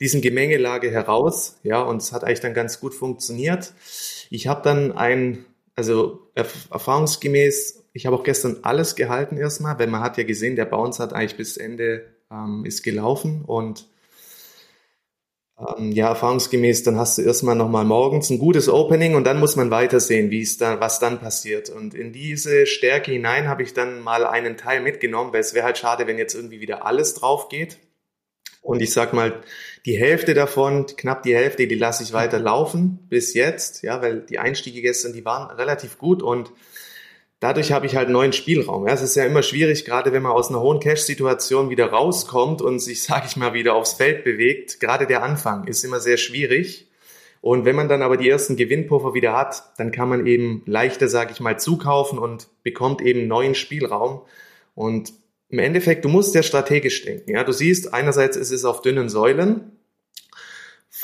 [0.00, 3.72] diesen Gemengelage heraus, ja, und es hat eigentlich dann ganz gut funktioniert.
[4.28, 5.46] Ich habe dann ein
[5.76, 10.64] also erfahrungsgemäß, ich habe auch gestern alles gehalten erstmal, weil man hat ja gesehen, der
[10.64, 13.86] Bounce hat eigentlich bis Ende ähm, ist gelaufen und
[15.58, 19.56] ähm, ja, erfahrungsgemäß, dann hast du erstmal nochmal morgens ein gutes Opening und dann muss
[19.56, 21.70] man weitersehen, wie es dann, was dann passiert.
[21.70, 25.64] Und in diese Stärke hinein habe ich dann mal einen Teil mitgenommen, weil es wäre
[25.64, 27.78] halt schade, wenn jetzt irgendwie wieder alles drauf geht.
[28.60, 29.42] Und ich sag mal,
[29.86, 34.20] die Hälfte davon, knapp die Hälfte, die lasse ich weiter laufen bis jetzt, ja, weil
[34.20, 36.50] die Einstiege gestern, die waren relativ gut und
[37.38, 38.88] dadurch habe ich halt neuen Spielraum.
[38.88, 42.62] Ja, es ist ja immer schwierig, gerade wenn man aus einer hohen Cash-Situation wieder rauskommt
[42.62, 44.80] und sich, sage ich mal, wieder aufs Feld bewegt.
[44.80, 46.88] Gerade der Anfang ist immer sehr schwierig.
[47.40, 51.06] Und wenn man dann aber die ersten Gewinnpuffer wieder hat, dann kann man eben leichter,
[51.06, 54.22] sage ich mal, zukaufen und bekommt eben neuen Spielraum.
[54.74, 55.12] Und
[55.48, 57.30] im Endeffekt, du musst ja strategisch denken.
[57.30, 59.75] Ja, du siehst, einerseits ist es auf dünnen Säulen.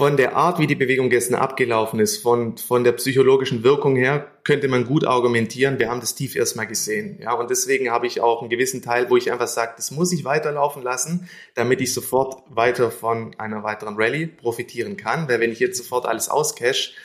[0.03, 4.27] Von der Art, wie die Bewegung gestern abgelaufen ist, von, von der psychologischen Wirkung her,
[4.43, 7.21] könnte man gut argumentieren, wir haben das tief erstmal gesehen.
[7.23, 10.11] Ja, und deswegen habe ich auch einen gewissen Teil, wo ich einfach sage, das muss
[10.11, 15.29] ich weiterlaufen lassen, damit ich sofort weiter von einer weiteren Rallye profitieren kann.
[15.29, 16.97] Weil wenn ich jetzt sofort alles auscash,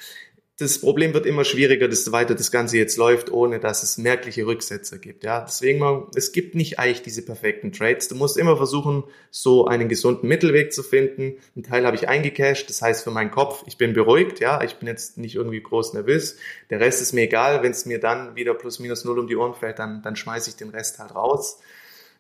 [0.60, 4.48] das Problem wird immer schwieriger, desto weiter das Ganze jetzt läuft, ohne dass es merkliche
[4.48, 5.24] Rücksetzer gibt.
[5.24, 8.08] Ja, deswegen es gibt nicht eigentlich diese perfekten Trades.
[8.08, 11.36] Du musst immer versuchen, so einen gesunden Mittelweg zu finden.
[11.56, 14.78] Ein Teil habe ich eingecashed, das heißt für meinen Kopf, ich bin beruhigt, ja, ich
[14.78, 16.38] bin jetzt nicht irgendwie groß nervös.
[16.72, 19.36] Der Rest ist mir egal, wenn es mir dann wieder plus minus null um die
[19.36, 21.60] Ohren fällt, dann, dann schmeiße ich den Rest halt raus.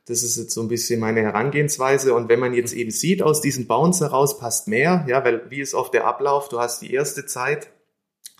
[0.05, 2.13] Das ist jetzt so ein bisschen meine Herangehensweise.
[2.13, 5.59] Und wenn man jetzt eben sieht, aus diesem Bounce heraus passt mehr, ja, weil wie
[5.59, 6.49] ist oft der Ablauf?
[6.49, 7.69] Du hast die erste Zeit,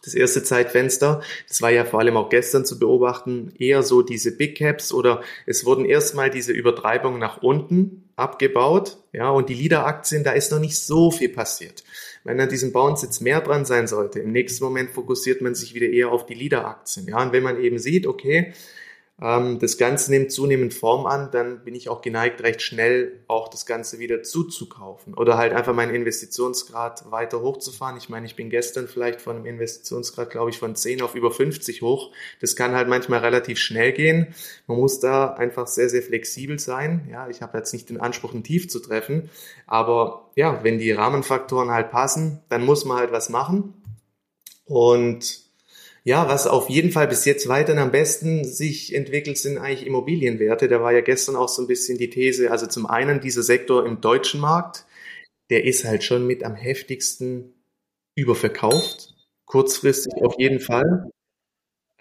[0.07, 1.21] das erste Zeitfenster.
[1.47, 5.21] Das war ja vor allem auch gestern zu beobachten, eher so diese Big Caps oder
[5.45, 10.59] es wurden erstmal diese Übertreibungen nach unten abgebaut, ja, und die Leader-Aktien, da ist noch
[10.59, 11.83] nicht so viel passiert.
[12.23, 15.75] Wenn an diesem Bounce jetzt mehr dran sein sollte, im nächsten Moment fokussiert man sich
[15.75, 18.53] wieder eher auf die Leader-Aktien, ja, und wenn man eben sieht, okay,
[19.19, 23.47] ähm, das Ganze nimmt zunehmend Form an, dann bin ich auch geneigt, recht schnell auch
[23.47, 27.97] das Ganze wieder zuzukaufen oder halt einfach meinen Investitionsgrad weiter hochzufahren.
[27.97, 31.31] Ich meine, ich bin gestern vielleicht von einem Investitionsgrad, glaube ich, von 10 auf über
[31.31, 32.11] 50 hoch.
[32.41, 34.35] Das kann halt manchmal relativ schnell gehen.
[34.67, 37.07] Man muss da einfach sehr, sehr flexibel sein.
[37.11, 39.31] Ja, ich habe jetzt nicht den Anspruch, ein Tief zu treffen,
[39.65, 43.73] aber ja, wenn die Rahmenfaktoren halt passen, dann muss man halt was machen.
[44.65, 45.46] Und
[46.07, 50.69] ja, was auf jeden Fall bis jetzt weiterhin am besten sich entwickelt, sind eigentlich Immobilienwerte.
[50.69, 53.85] Da war ja gestern auch so ein bisschen die These, also zum einen dieser Sektor
[53.85, 54.85] im deutschen Markt,
[55.49, 57.53] der ist halt schon mit am heftigsten
[58.15, 59.15] überverkauft.
[59.43, 61.11] Kurzfristig auf jeden Fall.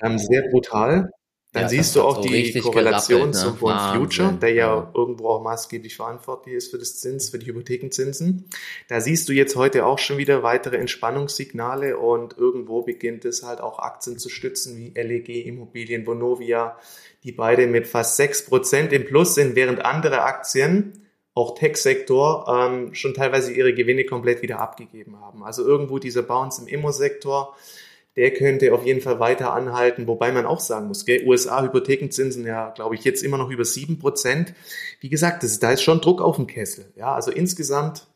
[0.01, 1.11] Ähm, sehr brutal.
[1.52, 3.40] Dann Ja, siehst du auch die Korrelation gerappelt, ne?
[3.40, 7.46] zum Bond Future, der ja irgendwo auch maßgeblich verantwortlich ist für das Zins, für die
[7.46, 8.44] Hypothekenzinsen.
[8.88, 13.61] Da siehst du jetzt heute auch schon wieder weitere Entspannungssignale und irgendwo beginnt es halt
[13.61, 16.76] auch Aktien zu stützen wie LEG Immobilien, Vonovia,
[17.24, 23.14] die beide mit fast 6% im Plus sind, während andere Aktien, auch Tech-Sektor, ähm, schon
[23.14, 25.42] teilweise ihre Gewinne komplett wieder abgegeben haben.
[25.42, 27.54] Also irgendwo dieser Bounce im Immo-Sektor,
[28.16, 32.46] der könnte auf jeden Fall weiter anhalten, wobei man auch sagen muss, gell, USA Hypothekenzinsen
[32.46, 34.55] ja, glaube ich, jetzt immer noch über 7%.
[35.00, 36.87] Wie gesagt, das da ist schon Druck auf dem Kessel.
[36.96, 38.07] Ja, also insgesamt,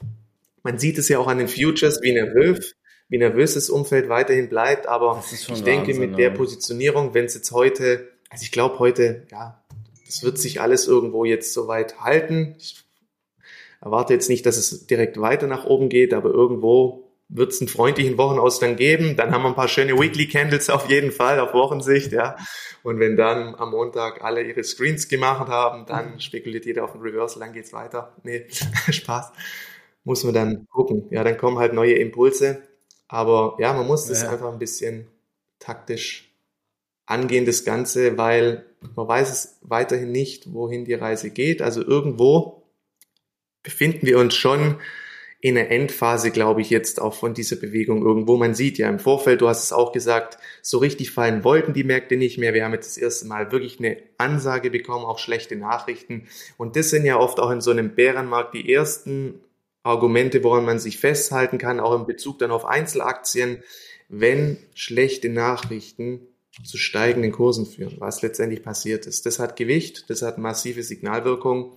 [0.62, 2.74] man sieht es ja auch an den Futures, wie nervös,
[3.08, 6.34] wie nervös das Umfeld weiterhin bleibt, aber ich denke, Wahnsinn, mit der ja.
[6.34, 9.62] Positionierung, wenn es jetzt heute, also ich glaube heute, ja,
[10.06, 12.56] das wird sich alles irgendwo jetzt soweit halten.
[12.58, 12.82] Ich
[13.82, 17.68] erwarte jetzt nicht, dass es direkt weiter nach oben geht, aber irgendwo wird es einen
[17.68, 19.16] freundlichen Wochenausgang geben.
[19.16, 22.36] Dann haben wir ein paar schöne Weekly Candles auf jeden Fall, auf Wochensicht, ja.
[22.82, 27.00] Und wenn dann am Montag alle ihre Screens gemacht haben, dann spekuliert jeder auf ein
[27.00, 28.16] Reversal, dann geht's weiter.
[28.24, 28.46] Nee,
[28.90, 29.32] Spaß.
[30.04, 31.06] Muss man dann gucken.
[31.10, 32.62] Ja, dann kommen halt neue Impulse.
[33.06, 34.30] Aber ja, man muss das Ja.
[34.30, 35.06] einfach ein bisschen
[35.58, 36.32] taktisch
[37.06, 38.64] angehen, das Ganze, weil
[38.96, 41.60] man weiß es weiterhin nicht, wohin die Reise geht.
[41.60, 42.62] Also irgendwo
[43.62, 44.76] befinden wir uns schon
[45.42, 48.37] in der Endphase, glaube ich, jetzt auch von dieser Bewegung irgendwo.
[48.37, 51.85] Man sieht ja im Vorfeld, du hast es auch gesagt, so richtig fallen wollten die
[51.85, 52.53] Märkte nicht mehr.
[52.53, 56.29] Wir haben jetzt das erste Mal wirklich eine Ansage bekommen, auch schlechte Nachrichten.
[56.59, 59.40] Und das sind ja oft auch in so einem Bärenmarkt die ersten
[59.83, 63.62] Argumente, woran man sich festhalten kann, auch in Bezug dann auf Einzelaktien,
[64.11, 66.20] wenn schlechte Nachrichten
[66.64, 69.24] zu steigenden Kursen führen, was letztendlich passiert ist.
[69.24, 71.72] Das hat Gewicht, das hat massive Signalwirkung.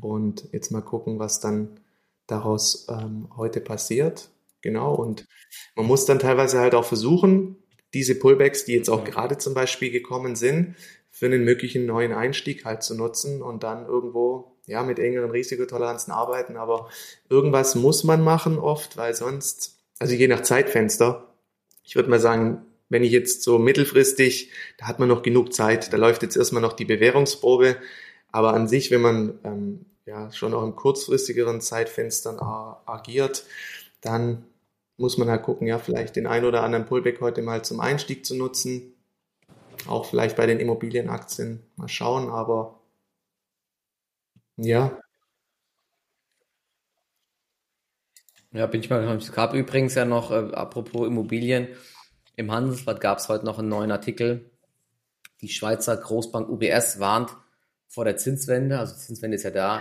[0.00, 1.80] Und jetzt mal gucken, was dann
[2.26, 4.30] daraus ähm, heute passiert.
[4.62, 4.94] Genau.
[4.94, 5.26] Und
[5.74, 7.56] man muss dann teilweise halt auch versuchen,
[7.94, 10.76] diese Pullbacks, die jetzt auch gerade zum Beispiel gekommen sind,
[11.10, 16.12] für einen möglichen neuen Einstieg halt zu nutzen und dann irgendwo ja mit engeren Risikotoleranzen
[16.12, 16.56] arbeiten.
[16.56, 16.90] Aber
[17.30, 21.32] irgendwas muss man machen oft, weil sonst, also je nach Zeitfenster,
[21.84, 25.92] ich würde mal sagen, wenn ich jetzt so mittelfristig, da hat man noch genug Zeit,
[25.92, 27.76] da läuft jetzt erstmal noch die Bewährungsprobe,
[28.30, 33.44] aber an sich, wenn man ähm, ja schon auch im kurzfristigeren Zeitfenstern a- agiert,
[34.00, 34.44] dann
[34.98, 38.24] muss man halt gucken, ja, vielleicht den ein oder anderen Pullback heute mal zum Einstieg
[38.24, 38.94] zu nutzen.
[39.88, 42.80] Auch vielleicht bei den Immobilienaktien mal schauen, aber
[44.56, 44.98] ja,
[48.52, 49.02] Ja, bin ich mal.
[49.16, 51.68] Es gab übrigens ja noch, äh, apropos Immobilien,
[52.36, 54.50] im Handelsblatt gab es heute noch einen neuen Artikel.
[55.42, 57.36] Die Schweizer Großbank UBS warnt
[57.96, 59.80] vor der Zinswende, also die Zinswende ist ja da.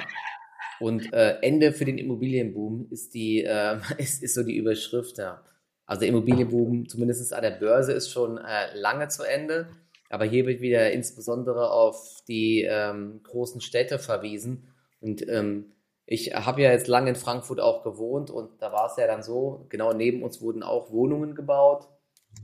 [0.80, 5.44] Und äh, Ende für den Immobilienboom ist die, äh, ist, ist so die Überschrift, ja.
[5.86, 9.68] Also der Immobilienboom, zumindest an der Börse, ist schon äh, lange zu Ende.
[10.10, 14.70] Aber hier wird wieder insbesondere auf die ähm, großen Städte verwiesen.
[15.02, 15.74] Und ähm,
[16.06, 19.24] ich habe ja jetzt lange in Frankfurt auch gewohnt und da war es ja dann
[19.24, 21.90] so, genau neben uns wurden auch Wohnungen gebaut.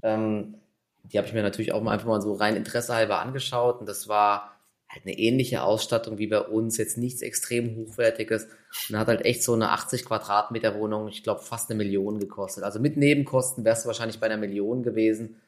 [0.03, 0.55] Ähm,
[1.03, 3.87] die habe ich mir natürlich auch mal einfach mal so rein Interesse halber angeschaut und
[3.87, 4.50] das war
[4.91, 8.47] halt eine ähnliche Ausstattung wie bei uns, jetzt nichts extrem hochwertiges
[8.89, 12.63] und hat halt echt so eine 80 Quadratmeter Wohnung, ich glaube fast eine Million gekostet.
[12.63, 15.41] Also mit Nebenkosten wärst du wahrscheinlich bei einer Million gewesen,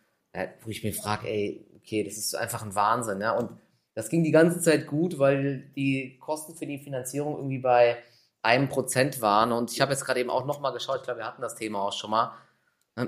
[0.64, 3.38] wo ich mir frage, ey, okay, das ist einfach ein Wahnsinn, ja.
[3.38, 3.52] Und
[3.94, 7.98] das ging die ganze Zeit gut, weil die Kosten für die Finanzierung irgendwie bei
[8.42, 9.52] einem Prozent waren.
[9.52, 11.84] Und ich habe jetzt gerade eben auch nochmal geschaut, ich glaube, wir hatten das Thema
[11.84, 12.34] auch schon mal.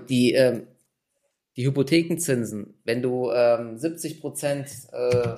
[0.10, 0.68] Die, ähm,
[1.56, 5.36] die Hypothekenzinsen, wenn du ähm, 70 Prozent äh,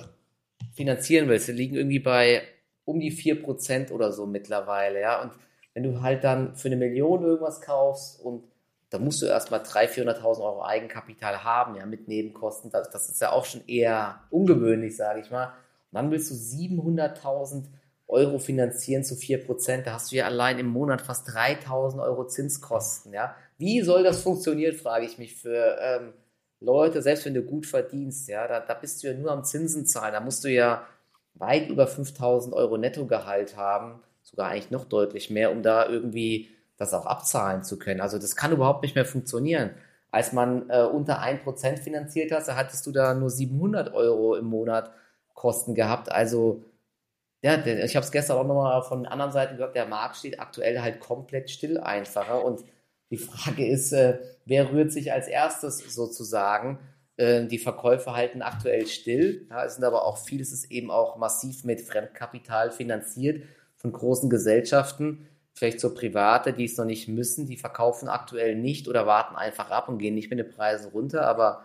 [0.74, 2.42] finanzieren willst, die liegen irgendwie bei
[2.84, 5.20] um die 4 Prozent oder so mittlerweile, ja.
[5.22, 5.32] Und
[5.74, 8.44] wenn du halt dann für eine Million irgendwas kaufst und
[8.90, 12.70] da musst du erstmal 300.000, 400.000 Euro Eigenkapital haben, ja, mit Nebenkosten.
[12.70, 15.46] Das, das ist ja auch schon eher ungewöhnlich, sage ich mal.
[15.46, 15.52] Und
[15.92, 17.64] dann willst du 700.000
[18.06, 19.82] Euro finanzieren zu 4%.
[19.82, 23.36] Da hast du ja allein im Monat fast 3.000 Euro Zinskosten, ja.
[23.58, 26.12] Wie soll das funktionieren, frage ich mich für ähm,
[26.60, 29.86] Leute, selbst wenn du gut verdienst, ja, da, da bist du ja nur am Zinsen
[29.86, 30.12] zahlen.
[30.12, 30.86] Da musst du ja
[31.34, 36.94] weit über 5.000 Euro Nettogehalt haben, sogar eigentlich noch deutlich mehr, um da irgendwie das
[36.94, 38.00] auch abzahlen zu können.
[38.00, 39.70] Also das kann überhaupt nicht mehr funktionieren.
[40.10, 44.46] Als man äh, unter 1% finanziert hat, da hattest du da nur 700 Euro im
[44.46, 44.90] Monat
[45.34, 46.10] Kosten gehabt.
[46.10, 46.64] Also
[47.42, 50.80] ja, ich habe es gestern auch nochmal von anderen Seiten gehört, der Markt steht aktuell
[50.80, 52.44] halt komplett still einfacher.
[52.44, 52.64] Und
[53.10, 56.78] die Frage ist, äh, wer rührt sich als erstes sozusagen?
[57.16, 59.46] Äh, die Verkäufe halten aktuell still.
[59.50, 63.44] Ja, sind aber auch vieles ist eben auch massiv mit Fremdkapital finanziert
[63.76, 65.28] von großen Gesellschaften
[65.58, 69.70] vielleicht so Private, die es noch nicht müssen, die verkaufen aktuell nicht oder warten einfach
[69.70, 71.26] ab und gehen nicht mit den Preisen runter.
[71.26, 71.64] Aber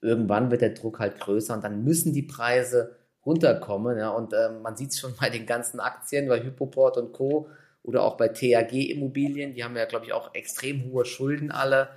[0.00, 3.98] irgendwann wird der Druck halt größer und dann müssen die Preise runterkommen.
[3.98, 7.48] Ja, und äh, man sieht es schon bei den ganzen Aktien, bei Hypoport und Co.
[7.82, 11.88] oder auch bei TAG Immobilien, die haben ja, glaube ich, auch extrem hohe Schulden alle.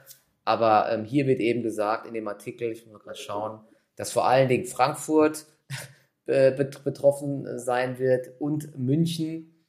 [0.45, 3.61] Aber ähm, hier wird eben gesagt in dem Artikel, ich muss mal gerade schauen,
[3.95, 5.45] dass vor allen Dingen Frankfurt
[6.25, 9.65] äh, betroffen sein wird und München,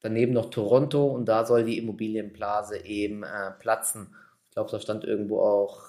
[0.00, 4.14] daneben noch Toronto und da soll die Immobilienblase eben äh, platzen.
[4.48, 5.84] Ich glaube, da stand irgendwo auch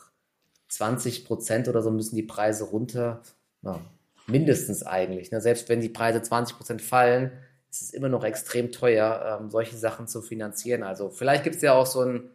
[0.68, 3.22] 20 Prozent oder so müssen die Preise runter.
[3.64, 3.82] Ja,
[4.28, 5.32] mindestens eigentlich.
[5.32, 5.42] Ne?
[5.42, 7.32] Selbst wenn die Preise 20 Prozent fallen,
[7.72, 10.84] ist es immer noch extrem teuer, ähm, solche Sachen zu finanzieren.
[10.84, 12.30] Also vielleicht gibt es ja auch so ein,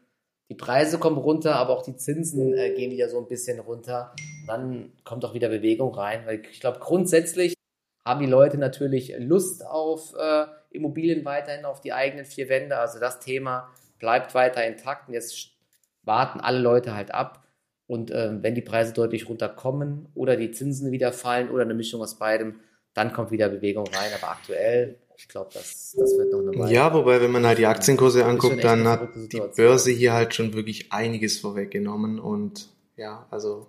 [0.49, 4.14] die Preise kommen runter, aber auch die Zinsen äh, gehen wieder so ein bisschen runter.
[4.47, 6.24] Dann kommt auch wieder Bewegung rein.
[6.24, 7.55] Weil ich glaube, grundsätzlich
[8.05, 12.78] haben die Leute natürlich Lust auf äh, Immobilien weiterhin, auf die eigenen vier Wände.
[12.78, 13.68] Also das Thema
[13.99, 15.09] bleibt weiter intakt.
[15.09, 15.51] Und jetzt
[16.03, 17.45] warten alle Leute halt ab.
[17.87, 22.01] Und äh, wenn die Preise deutlich runterkommen oder die Zinsen wieder fallen oder eine Mischung
[22.01, 22.61] aus beidem,
[22.95, 24.11] dann kommt wieder Bewegung rein.
[24.18, 26.73] Aber aktuell, ich glaube, das, das wird noch eine Weile.
[26.73, 30.53] Ja, wobei, wenn man halt die Aktienkurse anguckt, dann hat die Börse hier halt schon
[30.53, 32.19] wirklich einiges vorweggenommen.
[32.19, 33.69] Und ja, also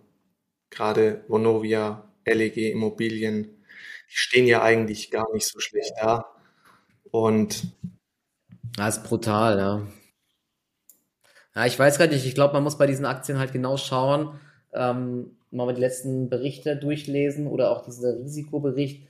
[0.70, 3.44] gerade Vonovia, LEG, Immobilien,
[4.10, 6.26] die stehen ja eigentlich gar nicht so schlecht da.
[7.12, 7.68] Und
[8.76, 9.88] das ist brutal, ja.
[11.56, 12.26] Ja, ich weiß gar nicht.
[12.26, 14.40] Ich glaube, man muss bei diesen Aktien halt genau schauen,
[14.74, 19.08] ähm, mal die letzten Berichte durchlesen oder auch diesen Risikobericht,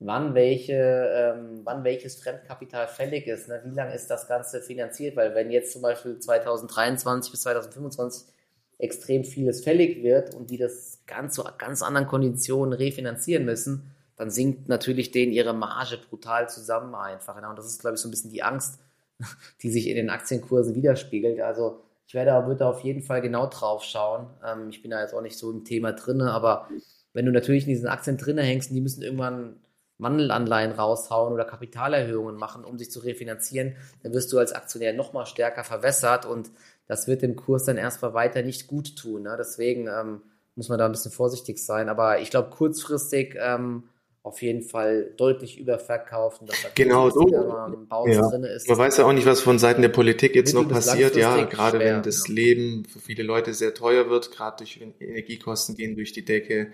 [0.00, 3.48] wann welche, ähm, wann welches Fremdkapital fällig ist.
[3.48, 3.60] Ne?
[3.64, 5.16] Wie lange ist das Ganze finanziert?
[5.16, 8.32] Weil wenn jetzt zum Beispiel 2023 bis 2025
[8.78, 14.30] extrem vieles fällig wird und die das ganz zu ganz anderen Konditionen refinanzieren müssen, dann
[14.30, 17.40] sinkt natürlich denen ihre Marge brutal zusammen einfach.
[17.40, 17.48] Ne?
[17.48, 18.78] Und das ist, glaube ich, so ein bisschen die Angst,
[19.62, 21.40] die sich in den Aktienkursen widerspiegelt.
[21.40, 24.28] Also ich werde, würde auf jeden Fall genau drauf schauen.
[24.44, 26.68] Ähm, ich bin da jetzt auch nicht so im Thema drin, aber
[27.12, 29.56] wenn du natürlich in diesen Aktien drin hängst und die müssen irgendwann
[29.98, 35.26] Wandelanleihen raushauen oder Kapitalerhöhungen machen, um sich zu refinanzieren, dann wirst du als Aktionär nochmal
[35.26, 36.50] stärker verwässert und
[36.86, 39.22] das wird dem Kurs dann erstmal weiter nicht gut tun.
[39.22, 39.36] Ne?
[39.38, 40.22] Deswegen ähm,
[40.56, 41.88] muss man da ein bisschen vorsichtig sein.
[41.88, 43.84] Aber ich glaube, kurzfristig ähm,
[44.22, 46.40] auf jeden Fall deutlich überverkauft.
[46.40, 47.26] Und dass da genau so.
[47.28, 48.28] Ja.
[48.28, 48.68] Drin ist.
[48.68, 51.16] Man weiß ja auch nicht, was von Seiten der Politik jetzt noch passiert.
[51.16, 52.34] Ja, gerade schwer, wenn das ja.
[52.34, 56.72] Leben für viele Leute sehr teuer wird, gerade durch Energiekosten gehen durch die Decke.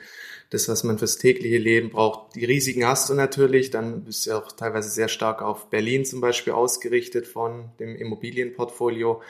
[0.54, 2.36] Das, was man fürs tägliche Leben braucht.
[2.36, 3.72] Die Risiken hast du natürlich.
[3.72, 7.96] Dann bist du ja auch teilweise sehr stark auf Berlin zum Beispiel ausgerichtet von dem
[7.96, 9.20] Immobilienportfolio.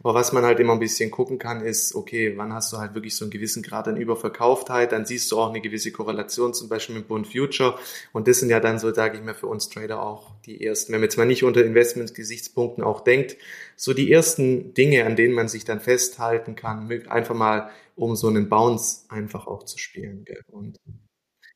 [0.00, 2.94] Aber was man halt immer ein bisschen gucken kann, ist, okay, wann hast du halt
[2.94, 4.92] wirklich so einen gewissen Grad an Überverkauftheit?
[4.92, 7.78] Dann siehst du auch eine gewisse Korrelation zum Beispiel mit Bund Future
[8.12, 10.92] und das sind ja dann so, sage ich mal, für uns Trader auch die ersten,
[10.92, 13.38] wenn man jetzt mal nicht unter Investmentsgesichtspunkten auch denkt,
[13.76, 18.28] so die ersten Dinge, an denen man sich dann festhalten kann, einfach mal, um so
[18.28, 20.24] einen Bounce einfach auch zu spielen.
[20.24, 20.42] Gell?
[20.50, 20.78] Und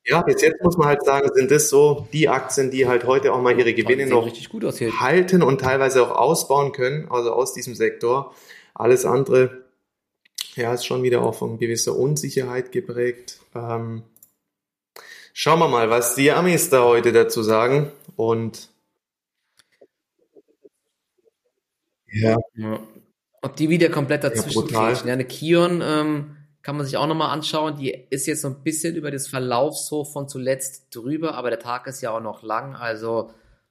[0.05, 3.32] ja, bis jetzt muss man halt sagen, sind das so die Aktien, die halt heute
[3.32, 8.34] auch mal ihre Gewinne noch halten und teilweise auch ausbauen können, also aus diesem Sektor.
[8.74, 9.64] Alles andere,
[10.55, 13.41] ja, ist schon wieder auch von gewisser Unsicherheit geprägt.
[13.55, 14.05] Ähm,
[15.41, 17.93] Schauen wir mal, was die Amis da heute dazu sagen.
[18.16, 18.70] Und
[22.11, 22.36] ja.
[22.57, 22.80] ja.
[23.43, 27.30] Ob die wieder komplett dazwischen ja, Ja, eine Kion ähm, kann man sich auch nochmal
[27.30, 27.76] anschauen.
[27.76, 31.86] Die ist jetzt so ein bisschen über das Verlaufshoch von zuletzt drüber, aber der Tag
[31.86, 32.74] ist ja auch noch lang.
[32.74, 33.30] Also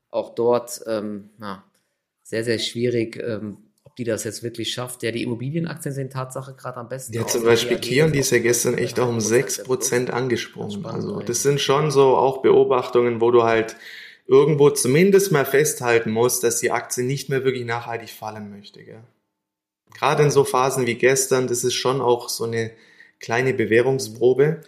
[0.10, 1.64] auch dort ähm, ja,
[2.24, 3.58] sehr, sehr schwierig, ähm,
[3.98, 5.04] die das jetzt wirklich schafft.
[5.04, 7.14] Ja, die Immobilienaktien sehen Tatsache gerade am besten.
[7.14, 10.86] Ja, zum Beispiel Kion, die ist ja gestern echt auch um 6% angesprungen.
[10.86, 13.76] Also das sind schon so auch Beobachtungen, wo du halt
[14.28, 18.84] irgendwo zumindest mal festhalten musst, dass die Aktie nicht mehr wirklich nachhaltig fallen möchte.
[18.84, 19.04] Gell?
[19.94, 22.72] Gerade in so Phasen wie gestern, das ist schon auch so eine
[23.20, 24.62] kleine Bewährungsprobe.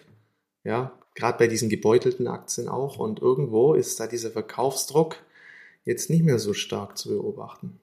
[0.63, 2.97] Ja, gerade bei diesen gebeutelten Aktien auch.
[2.97, 5.17] Und irgendwo ist da dieser Verkaufsdruck
[5.86, 7.80] jetzt nicht mehr so stark zu beobachten.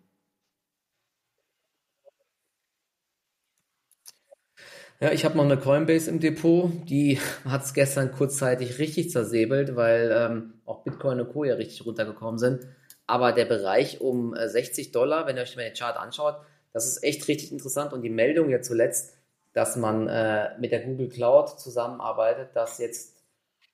[4.98, 6.70] Ja, ich habe noch eine Coinbase im Depot.
[6.88, 11.44] Die hat es gestern kurzzeitig richtig zersäbelt, weil ähm, auch Bitcoin und Co.
[11.44, 12.66] ja richtig runtergekommen sind.
[13.06, 16.36] Aber der Bereich um 60 äh, Dollar, wenn ihr euch mal den Chart anschaut,
[16.76, 17.94] das ist echt richtig interessant.
[17.94, 19.14] Und die Meldung ja zuletzt,
[19.54, 23.16] dass man äh, mit der Google Cloud zusammenarbeitet, dass jetzt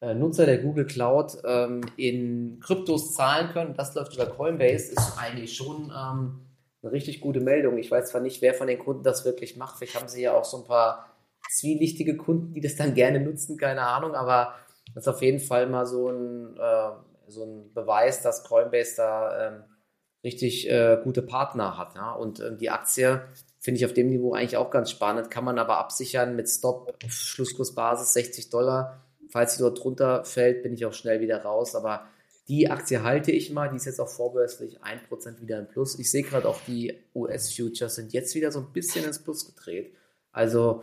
[0.01, 3.75] äh, Nutzer der Google Cloud ähm, in Kryptos zahlen können.
[3.75, 6.47] Das läuft über Coinbase, ist eigentlich schon ähm,
[6.81, 7.77] eine richtig gute Meldung.
[7.77, 9.79] Ich weiß zwar nicht, wer von den Kunden das wirklich macht.
[9.79, 11.13] Vielleicht haben sie ja auch so ein paar
[11.51, 14.55] zwielichtige Kunden, die das dann gerne nutzen, keine Ahnung, aber
[14.95, 16.91] das ist auf jeden Fall mal so ein, äh,
[17.27, 19.65] so ein Beweis, dass Coinbase da ähm,
[20.25, 21.95] richtig äh, gute Partner hat.
[21.95, 22.13] Ja?
[22.13, 23.23] Und äh, die Aktie
[23.63, 25.31] Finde ich auf dem Niveau eigentlich auch ganz spannend.
[25.31, 29.05] Kann man aber absichern mit Stop, Schlusskursbasis 60 Dollar.
[29.29, 31.77] Falls sie dort drunter fällt, bin ich auch schnell wieder raus.
[31.77, 32.09] Aber
[32.49, 33.69] die Aktie halte ich mal.
[33.69, 35.97] Die ist jetzt auch vorbörslich 1% wieder im Plus.
[35.97, 39.95] Ich sehe gerade auch die US-Futures sind jetzt wieder so ein bisschen ins Plus gedreht.
[40.33, 40.83] Also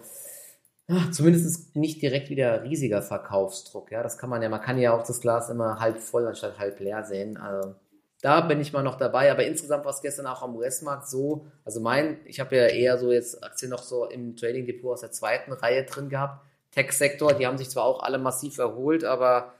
[0.87, 3.91] ach, zumindest nicht direkt wieder riesiger Verkaufsdruck.
[3.91, 6.59] Ja, das kann man ja, man kann ja auch das Glas immer halb voll anstatt
[6.59, 7.35] halb leer sehen.
[7.35, 7.75] Also
[8.21, 11.47] da bin ich mal noch dabei, aber insgesamt war es gestern auch am US-Markt so,
[11.63, 15.01] also mein, ich habe ja eher so jetzt Aktien noch so im Trading Depot aus
[15.01, 16.45] der zweiten Reihe drin gehabt.
[16.71, 19.53] Tech-Sektor, die haben sich zwar auch alle massiv erholt, aber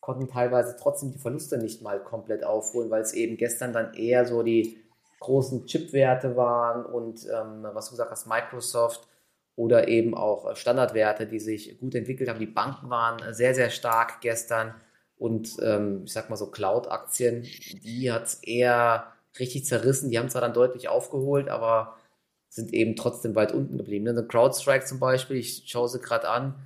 [0.00, 4.26] konnten teilweise trotzdem die Verluste nicht mal komplett aufholen, weil es eben gestern dann eher
[4.26, 4.78] so die
[5.20, 9.06] großen Chip-Werte waren und ähm, was du gesagt hast, Microsoft
[9.54, 12.40] oder eben auch Standardwerte, die sich gut entwickelt haben.
[12.40, 14.74] Die Banken waren sehr, sehr stark gestern.
[15.22, 17.46] Und ähm, ich sag mal so Cloud-Aktien,
[17.84, 19.06] die hat es eher
[19.38, 20.10] richtig zerrissen.
[20.10, 21.94] Die haben zwar dann deutlich aufgeholt, aber
[22.48, 24.04] sind eben trotzdem weit unten geblieben.
[24.04, 24.26] Ne?
[24.26, 26.56] CrowdStrike zum Beispiel, ich schaue sie gerade an,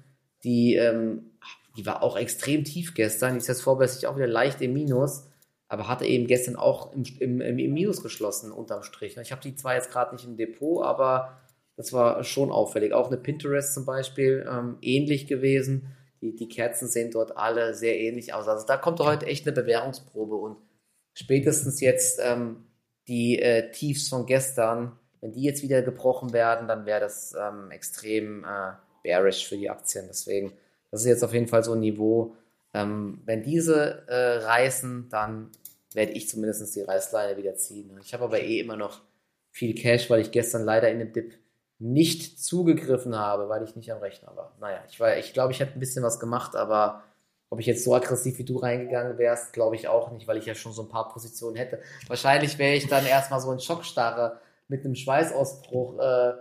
[0.42, 1.32] die, ähm,
[1.76, 3.34] die war auch extrem tief gestern.
[3.34, 5.24] Die ist jetzt vorbörslich auch wieder leicht im Minus,
[5.68, 9.18] aber hatte eben gestern auch im, im, im Minus geschlossen unterm Strich.
[9.18, 11.36] Ich habe die zwar jetzt gerade nicht im Depot, aber
[11.76, 12.94] das war schon auffällig.
[12.94, 17.98] Auch eine Pinterest zum Beispiel ähm, ähnlich gewesen die, die Kerzen sehen dort alle sehr
[17.98, 18.48] ähnlich aus.
[18.48, 20.56] Also da kommt heute echt eine Bewährungsprobe und
[21.14, 22.66] spätestens jetzt ähm,
[23.08, 27.70] die äh, Tiefs von gestern, wenn die jetzt wieder gebrochen werden, dann wäre das ähm,
[27.70, 30.06] extrem äh, bearish für die Aktien.
[30.08, 30.52] Deswegen,
[30.90, 32.34] das ist jetzt auf jeden Fall so ein Niveau.
[32.74, 35.50] Ähm, wenn diese äh, reißen, dann
[35.94, 37.98] werde ich zumindest die Reißleine wieder ziehen.
[38.02, 39.00] Ich habe aber eh immer noch
[39.50, 41.38] viel Cash, weil ich gestern leider in dem Dip
[41.78, 44.56] nicht zugegriffen habe, weil ich nicht am Rechner war.
[44.60, 47.02] Naja, ich, war, ich glaube, ich hätte ein bisschen was gemacht, aber
[47.50, 50.46] ob ich jetzt so aggressiv wie du reingegangen wärst, glaube ich auch nicht, weil ich
[50.46, 51.80] ja schon so ein paar Positionen hätte.
[52.08, 56.32] Wahrscheinlich wäre ich dann erstmal so in Schockstarre mit einem Schweißausbruch äh,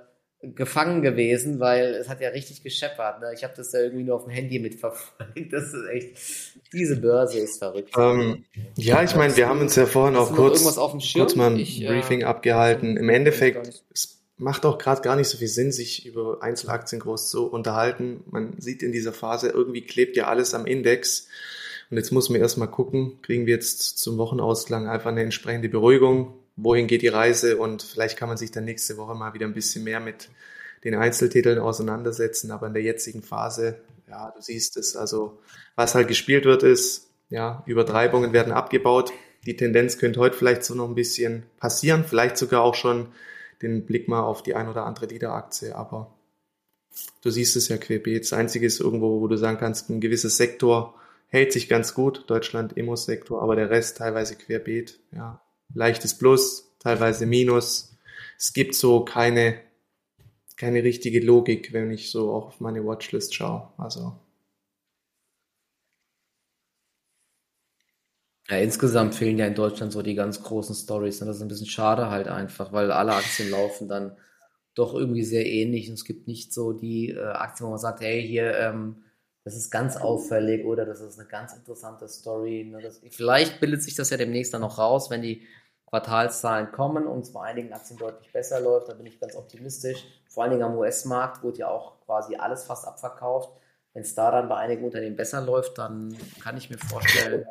[0.41, 3.21] gefangen gewesen, weil es hat ja richtig gescheppert.
[3.21, 3.31] Ne?
[3.33, 5.51] Ich habe das ja irgendwie nur auf dem Handy mitverfolgt.
[5.51, 6.17] Das ist echt,
[6.73, 7.93] diese Börse ist verrückt.
[7.97, 10.63] Ähm, ja, ich meine, wir haben uns ja vorhin auch kurz,
[11.13, 12.97] kurz mal ein ich, äh, Briefing äh, abgehalten.
[12.97, 13.83] Im Endeffekt,
[14.37, 18.23] macht auch gerade gar nicht so viel Sinn, sich über Einzelaktien groß zu unterhalten.
[18.29, 21.27] Man sieht in dieser Phase, irgendwie klebt ja alles am Index.
[21.89, 26.33] Und jetzt muss man erstmal gucken, kriegen wir jetzt zum Wochenausklang einfach eine entsprechende Beruhigung,
[26.55, 29.53] wohin geht die Reise und vielleicht kann man sich dann nächste Woche mal wieder ein
[29.53, 30.29] bisschen mehr mit
[30.83, 32.51] den Einzeltiteln auseinandersetzen.
[32.51, 33.79] Aber in der jetzigen Phase,
[34.09, 35.39] ja, du siehst es, also
[35.75, 39.11] was halt gespielt wird, ist, ja, Übertreibungen werden abgebaut.
[39.45, 43.07] Die Tendenz könnte heute vielleicht so noch ein bisschen passieren, vielleicht sogar auch schon
[43.67, 46.13] den Blick mal auf die ein oder andere Liederaktie, aber
[47.21, 48.23] du siehst es ja querbeet.
[48.23, 50.95] Das Einzige ist irgendwo, wo du sagen kannst, ein gewisses Sektor
[51.27, 55.41] hält sich ganz gut, Deutschland Immo-Sektor, aber der Rest teilweise querbeet, ja.
[55.73, 57.97] Leichtes Plus, teilweise Minus.
[58.37, 59.59] Es gibt so keine,
[60.57, 63.69] keine richtige Logik, wenn ich so auch auf meine Watchlist schaue.
[63.77, 64.13] Also
[68.49, 71.21] Ja, insgesamt fehlen ja in Deutschland so die ganz großen Stories.
[71.21, 74.15] Und das ist ein bisschen schade halt einfach, weil alle Aktien laufen dann
[74.75, 75.89] doch irgendwie sehr ähnlich.
[75.89, 79.03] Und es gibt nicht so die äh, Aktien, wo man sagt, hey, hier, ähm,
[79.45, 82.65] das ist ganz auffällig oder das ist eine ganz interessante Story.
[82.65, 82.81] Ne?
[82.81, 85.41] Das, vielleicht bildet sich das ja demnächst dann noch raus, wenn die
[85.87, 88.89] Quartalszahlen kommen und es bei einigen Aktien deutlich besser läuft.
[88.89, 90.03] Da bin ich ganz optimistisch.
[90.27, 93.49] Vor allen Dingen am US-Markt wurde ja auch quasi alles fast abverkauft.
[93.93, 97.45] Wenn es da dann bei einigen Unternehmen besser läuft, dann kann ich mir vorstellen,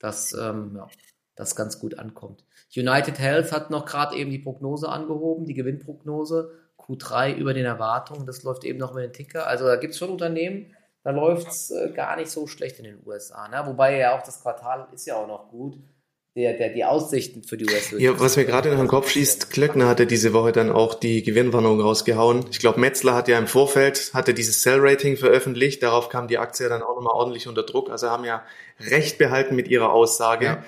[0.00, 0.88] dass ähm, ja,
[1.36, 2.44] das ganz gut ankommt.
[2.76, 8.26] United Health hat noch gerade eben die Prognose angehoben, die Gewinnprognose Q3 über den Erwartungen.
[8.26, 9.46] Das läuft eben noch mit den Ticker.
[9.46, 12.84] Also da gibt es schon Unternehmen, da läuft es äh, gar nicht so schlecht in
[12.84, 13.48] den USA.
[13.48, 13.62] Ne?
[13.64, 15.78] Wobei ja auch das Quartal ist ja auch noch gut
[16.36, 17.92] der, der, die Aussichten für die US.
[17.98, 21.22] Ja, was mir gerade in den Kopf schießt, Klöckner hatte diese Woche dann auch die
[21.22, 22.46] Gewinnwarnung rausgehauen.
[22.50, 25.82] Ich glaube, Metzler hat ja im Vorfeld, hatte dieses Sell-Rating veröffentlicht.
[25.82, 27.90] Darauf kam die Aktie dann auch nochmal ordentlich unter Druck.
[27.90, 28.44] Also haben ja
[28.78, 30.44] recht behalten mit ihrer Aussage.
[30.44, 30.64] Ja.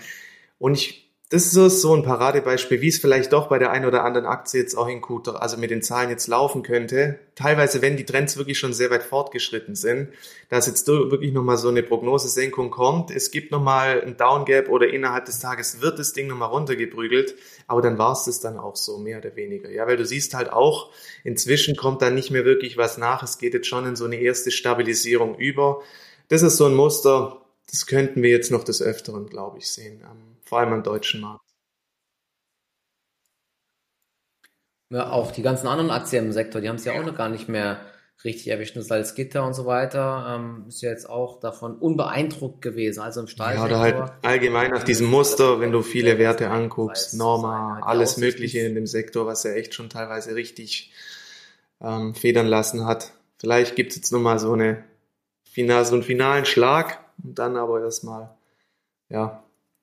[0.59, 1.02] Und ich
[1.33, 4.61] das ist so, ein Paradebeispiel, wie es vielleicht doch bei der einen oder anderen Aktie
[4.61, 7.21] jetzt auch in Q, also mit den Zahlen jetzt laufen könnte.
[7.37, 10.11] Teilweise, wenn die Trends wirklich schon sehr weit fortgeschritten sind,
[10.51, 13.11] dass jetzt wirklich nochmal so eine Prognosesenkung kommt.
[13.11, 17.35] Es gibt nochmal ein Downgap oder innerhalb des Tages wird das Ding nochmal runtergeprügelt.
[17.67, 19.71] Aber dann war es das dann auch so, mehr oder weniger.
[19.71, 20.91] Ja, weil du siehst halt auch,
[21.25, 23.23] inzwischen kommt da nicht mehr wirklich was nach.
[23.23, 25.81] Es geht jetzt schon in so eine erste Stabilisierung über.
[26.29, 30.03] Das ist so ein Muster, das könnten wir jetzt noch des Öfteren, glaube ich, sehen
[30.53, 31.49] vor allem am deutschen Markt.
[34.91, 37.31] Ja, auch die ganzen anderen Aktien im Sektor, die haben es ja auch noch gar
[37.31, 37.81] nicht mehr
[38.23, 38.77] richtig erwischt.
[38.77, 43.01] Salzgitter und so weiter ähm, ist ja jetzt auch davon unbeeindruckt gewesen.
[43.01, 43.71] Also im Stahlsektor.
[43.71, 48.59] Ja, oder halt allgemein nach diesem Muster, wenn du viele Werte anguckst, Norma, alles Mögliche
[48.59, 50.93] in dem Sektor, was ja echt schon teilweise richtig
[51.81, 53.15] ähm, federn lassen hat.
[53.39, 54.85] Vielleicht gibt es jetzt nochmal so eine
[55.55, 58.37] so einen finalen Schlag und dann aber erstmal,
[59.09, 59.43] ja,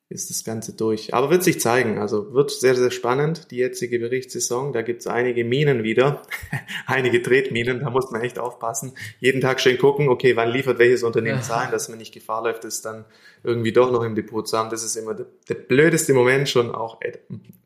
[0.09, 1.13] ist das Ganze durch.
[1.13, 1.99] Aber wird sich zeigen.
[1.99, 4.73] Also wird sehr, sehr spannend, die jetzige Berichtssaison.
[4.73, 6.23] Da gibt es einige Minen wieder,
[6.87, 8.93] einige Tretminen, da muss man echt aufpassen.
[9.19, 12.65] Jeden Tag schön gucken, okay, wann liefert welches Unternehmen Zahlen, dass man nicht Gefahr läuft,
[12.65, 13.05] es dann
[13.43, 14.71] irgendwie doch noch im Depot zu haben.
[14.71, 17.13] Das ist immer der, der blödeste Moment schon auch ey,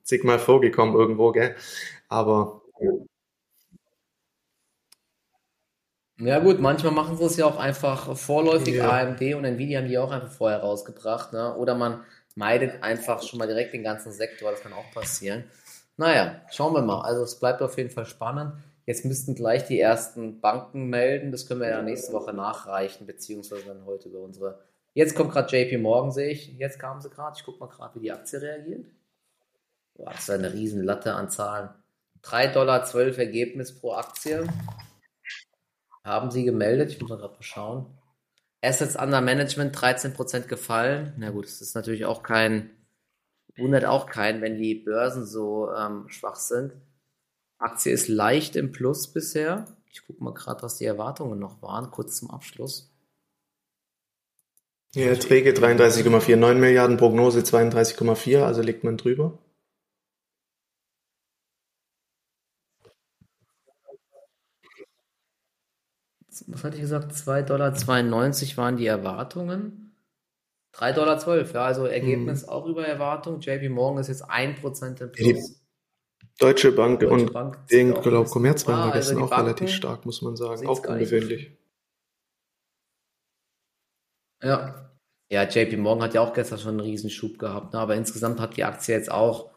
[0.03, 1.55] zigmal vorgekommen irgendwo, gell?
[2.09, 2.61] Aber
[6.19, 8.75] ja gut, manchmal machen sie es ja auch einfach vorläufig.
[8.75, 8.91] Ja.
[8.91, 11.33] AMD und Nvidia haben die auch einfach vorher rausgebracht.
[11.33, 11.55] Ne?
[11.55, 12.01] Oder man
[12.35, 15.45] meidet einfach schon mal direkt den ganzen Sektor, das kann auch passieren.
[15.97, 17.01] Naja, schauen wir mal.
[17.01, 18.53] Also es bleibt auf jeden Fall spannend.
[18.85, 21.31] Jetzt müssten gleich die ersten Banken melden.
[21.31, 24.59] Das können wir ja nächste Woche nachreichen, beziehungsweise dann heute über unsere.
[24.93, 26.57] Jetzt kommt gerade JP Morgan, sehe ich.
[26.57, 27.37] Jetzt kamen sie gerade.
[27.37, 28.87] Ich gucke mal gerade, wie die Aktie reagiert.
[29.95, 31.69] Boah, das ist eine riesen Latte an Zahlen.
[32.23, 34.47] 3,12 Dollar Ergebnis pro Aktie.
[36.03, 36.91] Haben sie gemeldet.
[36.91, 37.85] Ich muss mal gerade mal schauen.
[38.63, 41.13] Assets under Management 13% gefallen.
[41.17, 42.69] Na gut, es ist natürlich auch kein,
[43.57, 46.73] wundert auch keinen, wenn die Börsen so ähm, schwach sind.
[47.57, 49.65] Aktie ist leicht im Plus bisher.
[49.91, 52.89] Ich gucke mal gerade, was die Erwartungen noch waren, kurz zum Abschluss.
[54.95, 59.39] Ja, Erträge 33,49 Milliarden, Prognose 32,4, also liegt man drüber.
[66.47, 67.11] Was hatte ich gesagt?
[67.11, 69.95] 2,92 Dollar waren die Erwartungen.
[70.75, 72.49] 3,12 Dollar, ja, also Ergebnis mhm.
[72.49, 73.39] auch über Erwartung.
[73.39, 75.59] JP Morgan ist jetzt 1% im Plus.
[76.39, 80.23] Deutsche Bank Deutsche und Bank den, glaube Commerzbank ah, also auch Banken relativ stark, muss
[80.23, 80.65] man sagen.
[80.67, 81.51] Auch ungewöhnlich.
[84.41, 84.89] Ja.
[85.29, 87.79] Ja, JP Morgan hat ja auch gestern schon einen Riesenschub gehabt, ne?
[87.79, 89.51] aber insgesamt hat die Aktie jetzt auch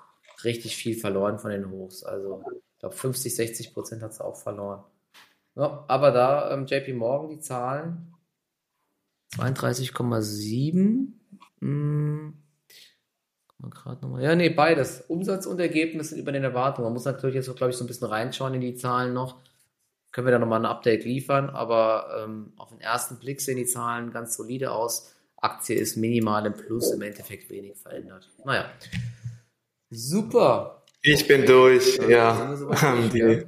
[0.44, 2.02] richtig viel verloren von den Hochs.
[2.02, 2.42] Also,
[2.74, 4.84] ich glaube, 50, 60 Prozent hat sie auch verloren.
[5.56, 8.14] Ja, aber da ähm, JP Morgan die Zahlen
[9.36, 11.12] 32,7.
[11.60, 12.34] Hm.
[14.20, 15.00] Ja, nee, beides.
[15.08, 16.84] Umsatz und Ergebnis sind über den Erwartungen.
[16.84, 19.40] Man muss natürlich jetzt, glaube ich, so ein bisschen reinschauen in die Zahlen noch.
[20.12, 23.66] Können wir da nochmal ein Update liefern, aber ähm, auf den ersten Blick sehen die
[23.66, 25.14] Zahlen ganz solide aus.
[25.36, 28.30] Aktie ist minimal im Plus, im Endeffekt wenig verändert.
[28.44, 28.70] Naja.
[29.90, 30.82] Super.
[31.08, 32.56] Ich bin durch, ja.
[32.82, 33.44] Haben die.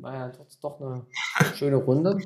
[0.00, 1.04] War ja doch, doch eine
[1.56, 2.16] schöne Runde.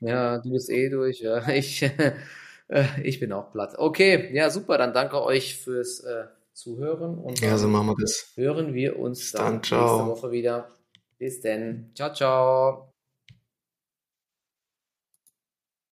[0.00, 1.20] Ja, du bist eh durch.
[1.20, 1.42] Ja.
[1.48, 3.74] Ich, äh, ich bin auch platt.
[3.76, 4.78] Okay, ja, super.
[4.78, 7.18] Dann danke euch fürs äh, Zuhören.
[7.18, 8.32] Und ja, so machen wir das.
[8.36, 10.68] Hören wir uns dann, dann nächste Woche wieder.
[11.18, 11.90] Bis denn.
[11.94, 12.87] Ciao, ciao.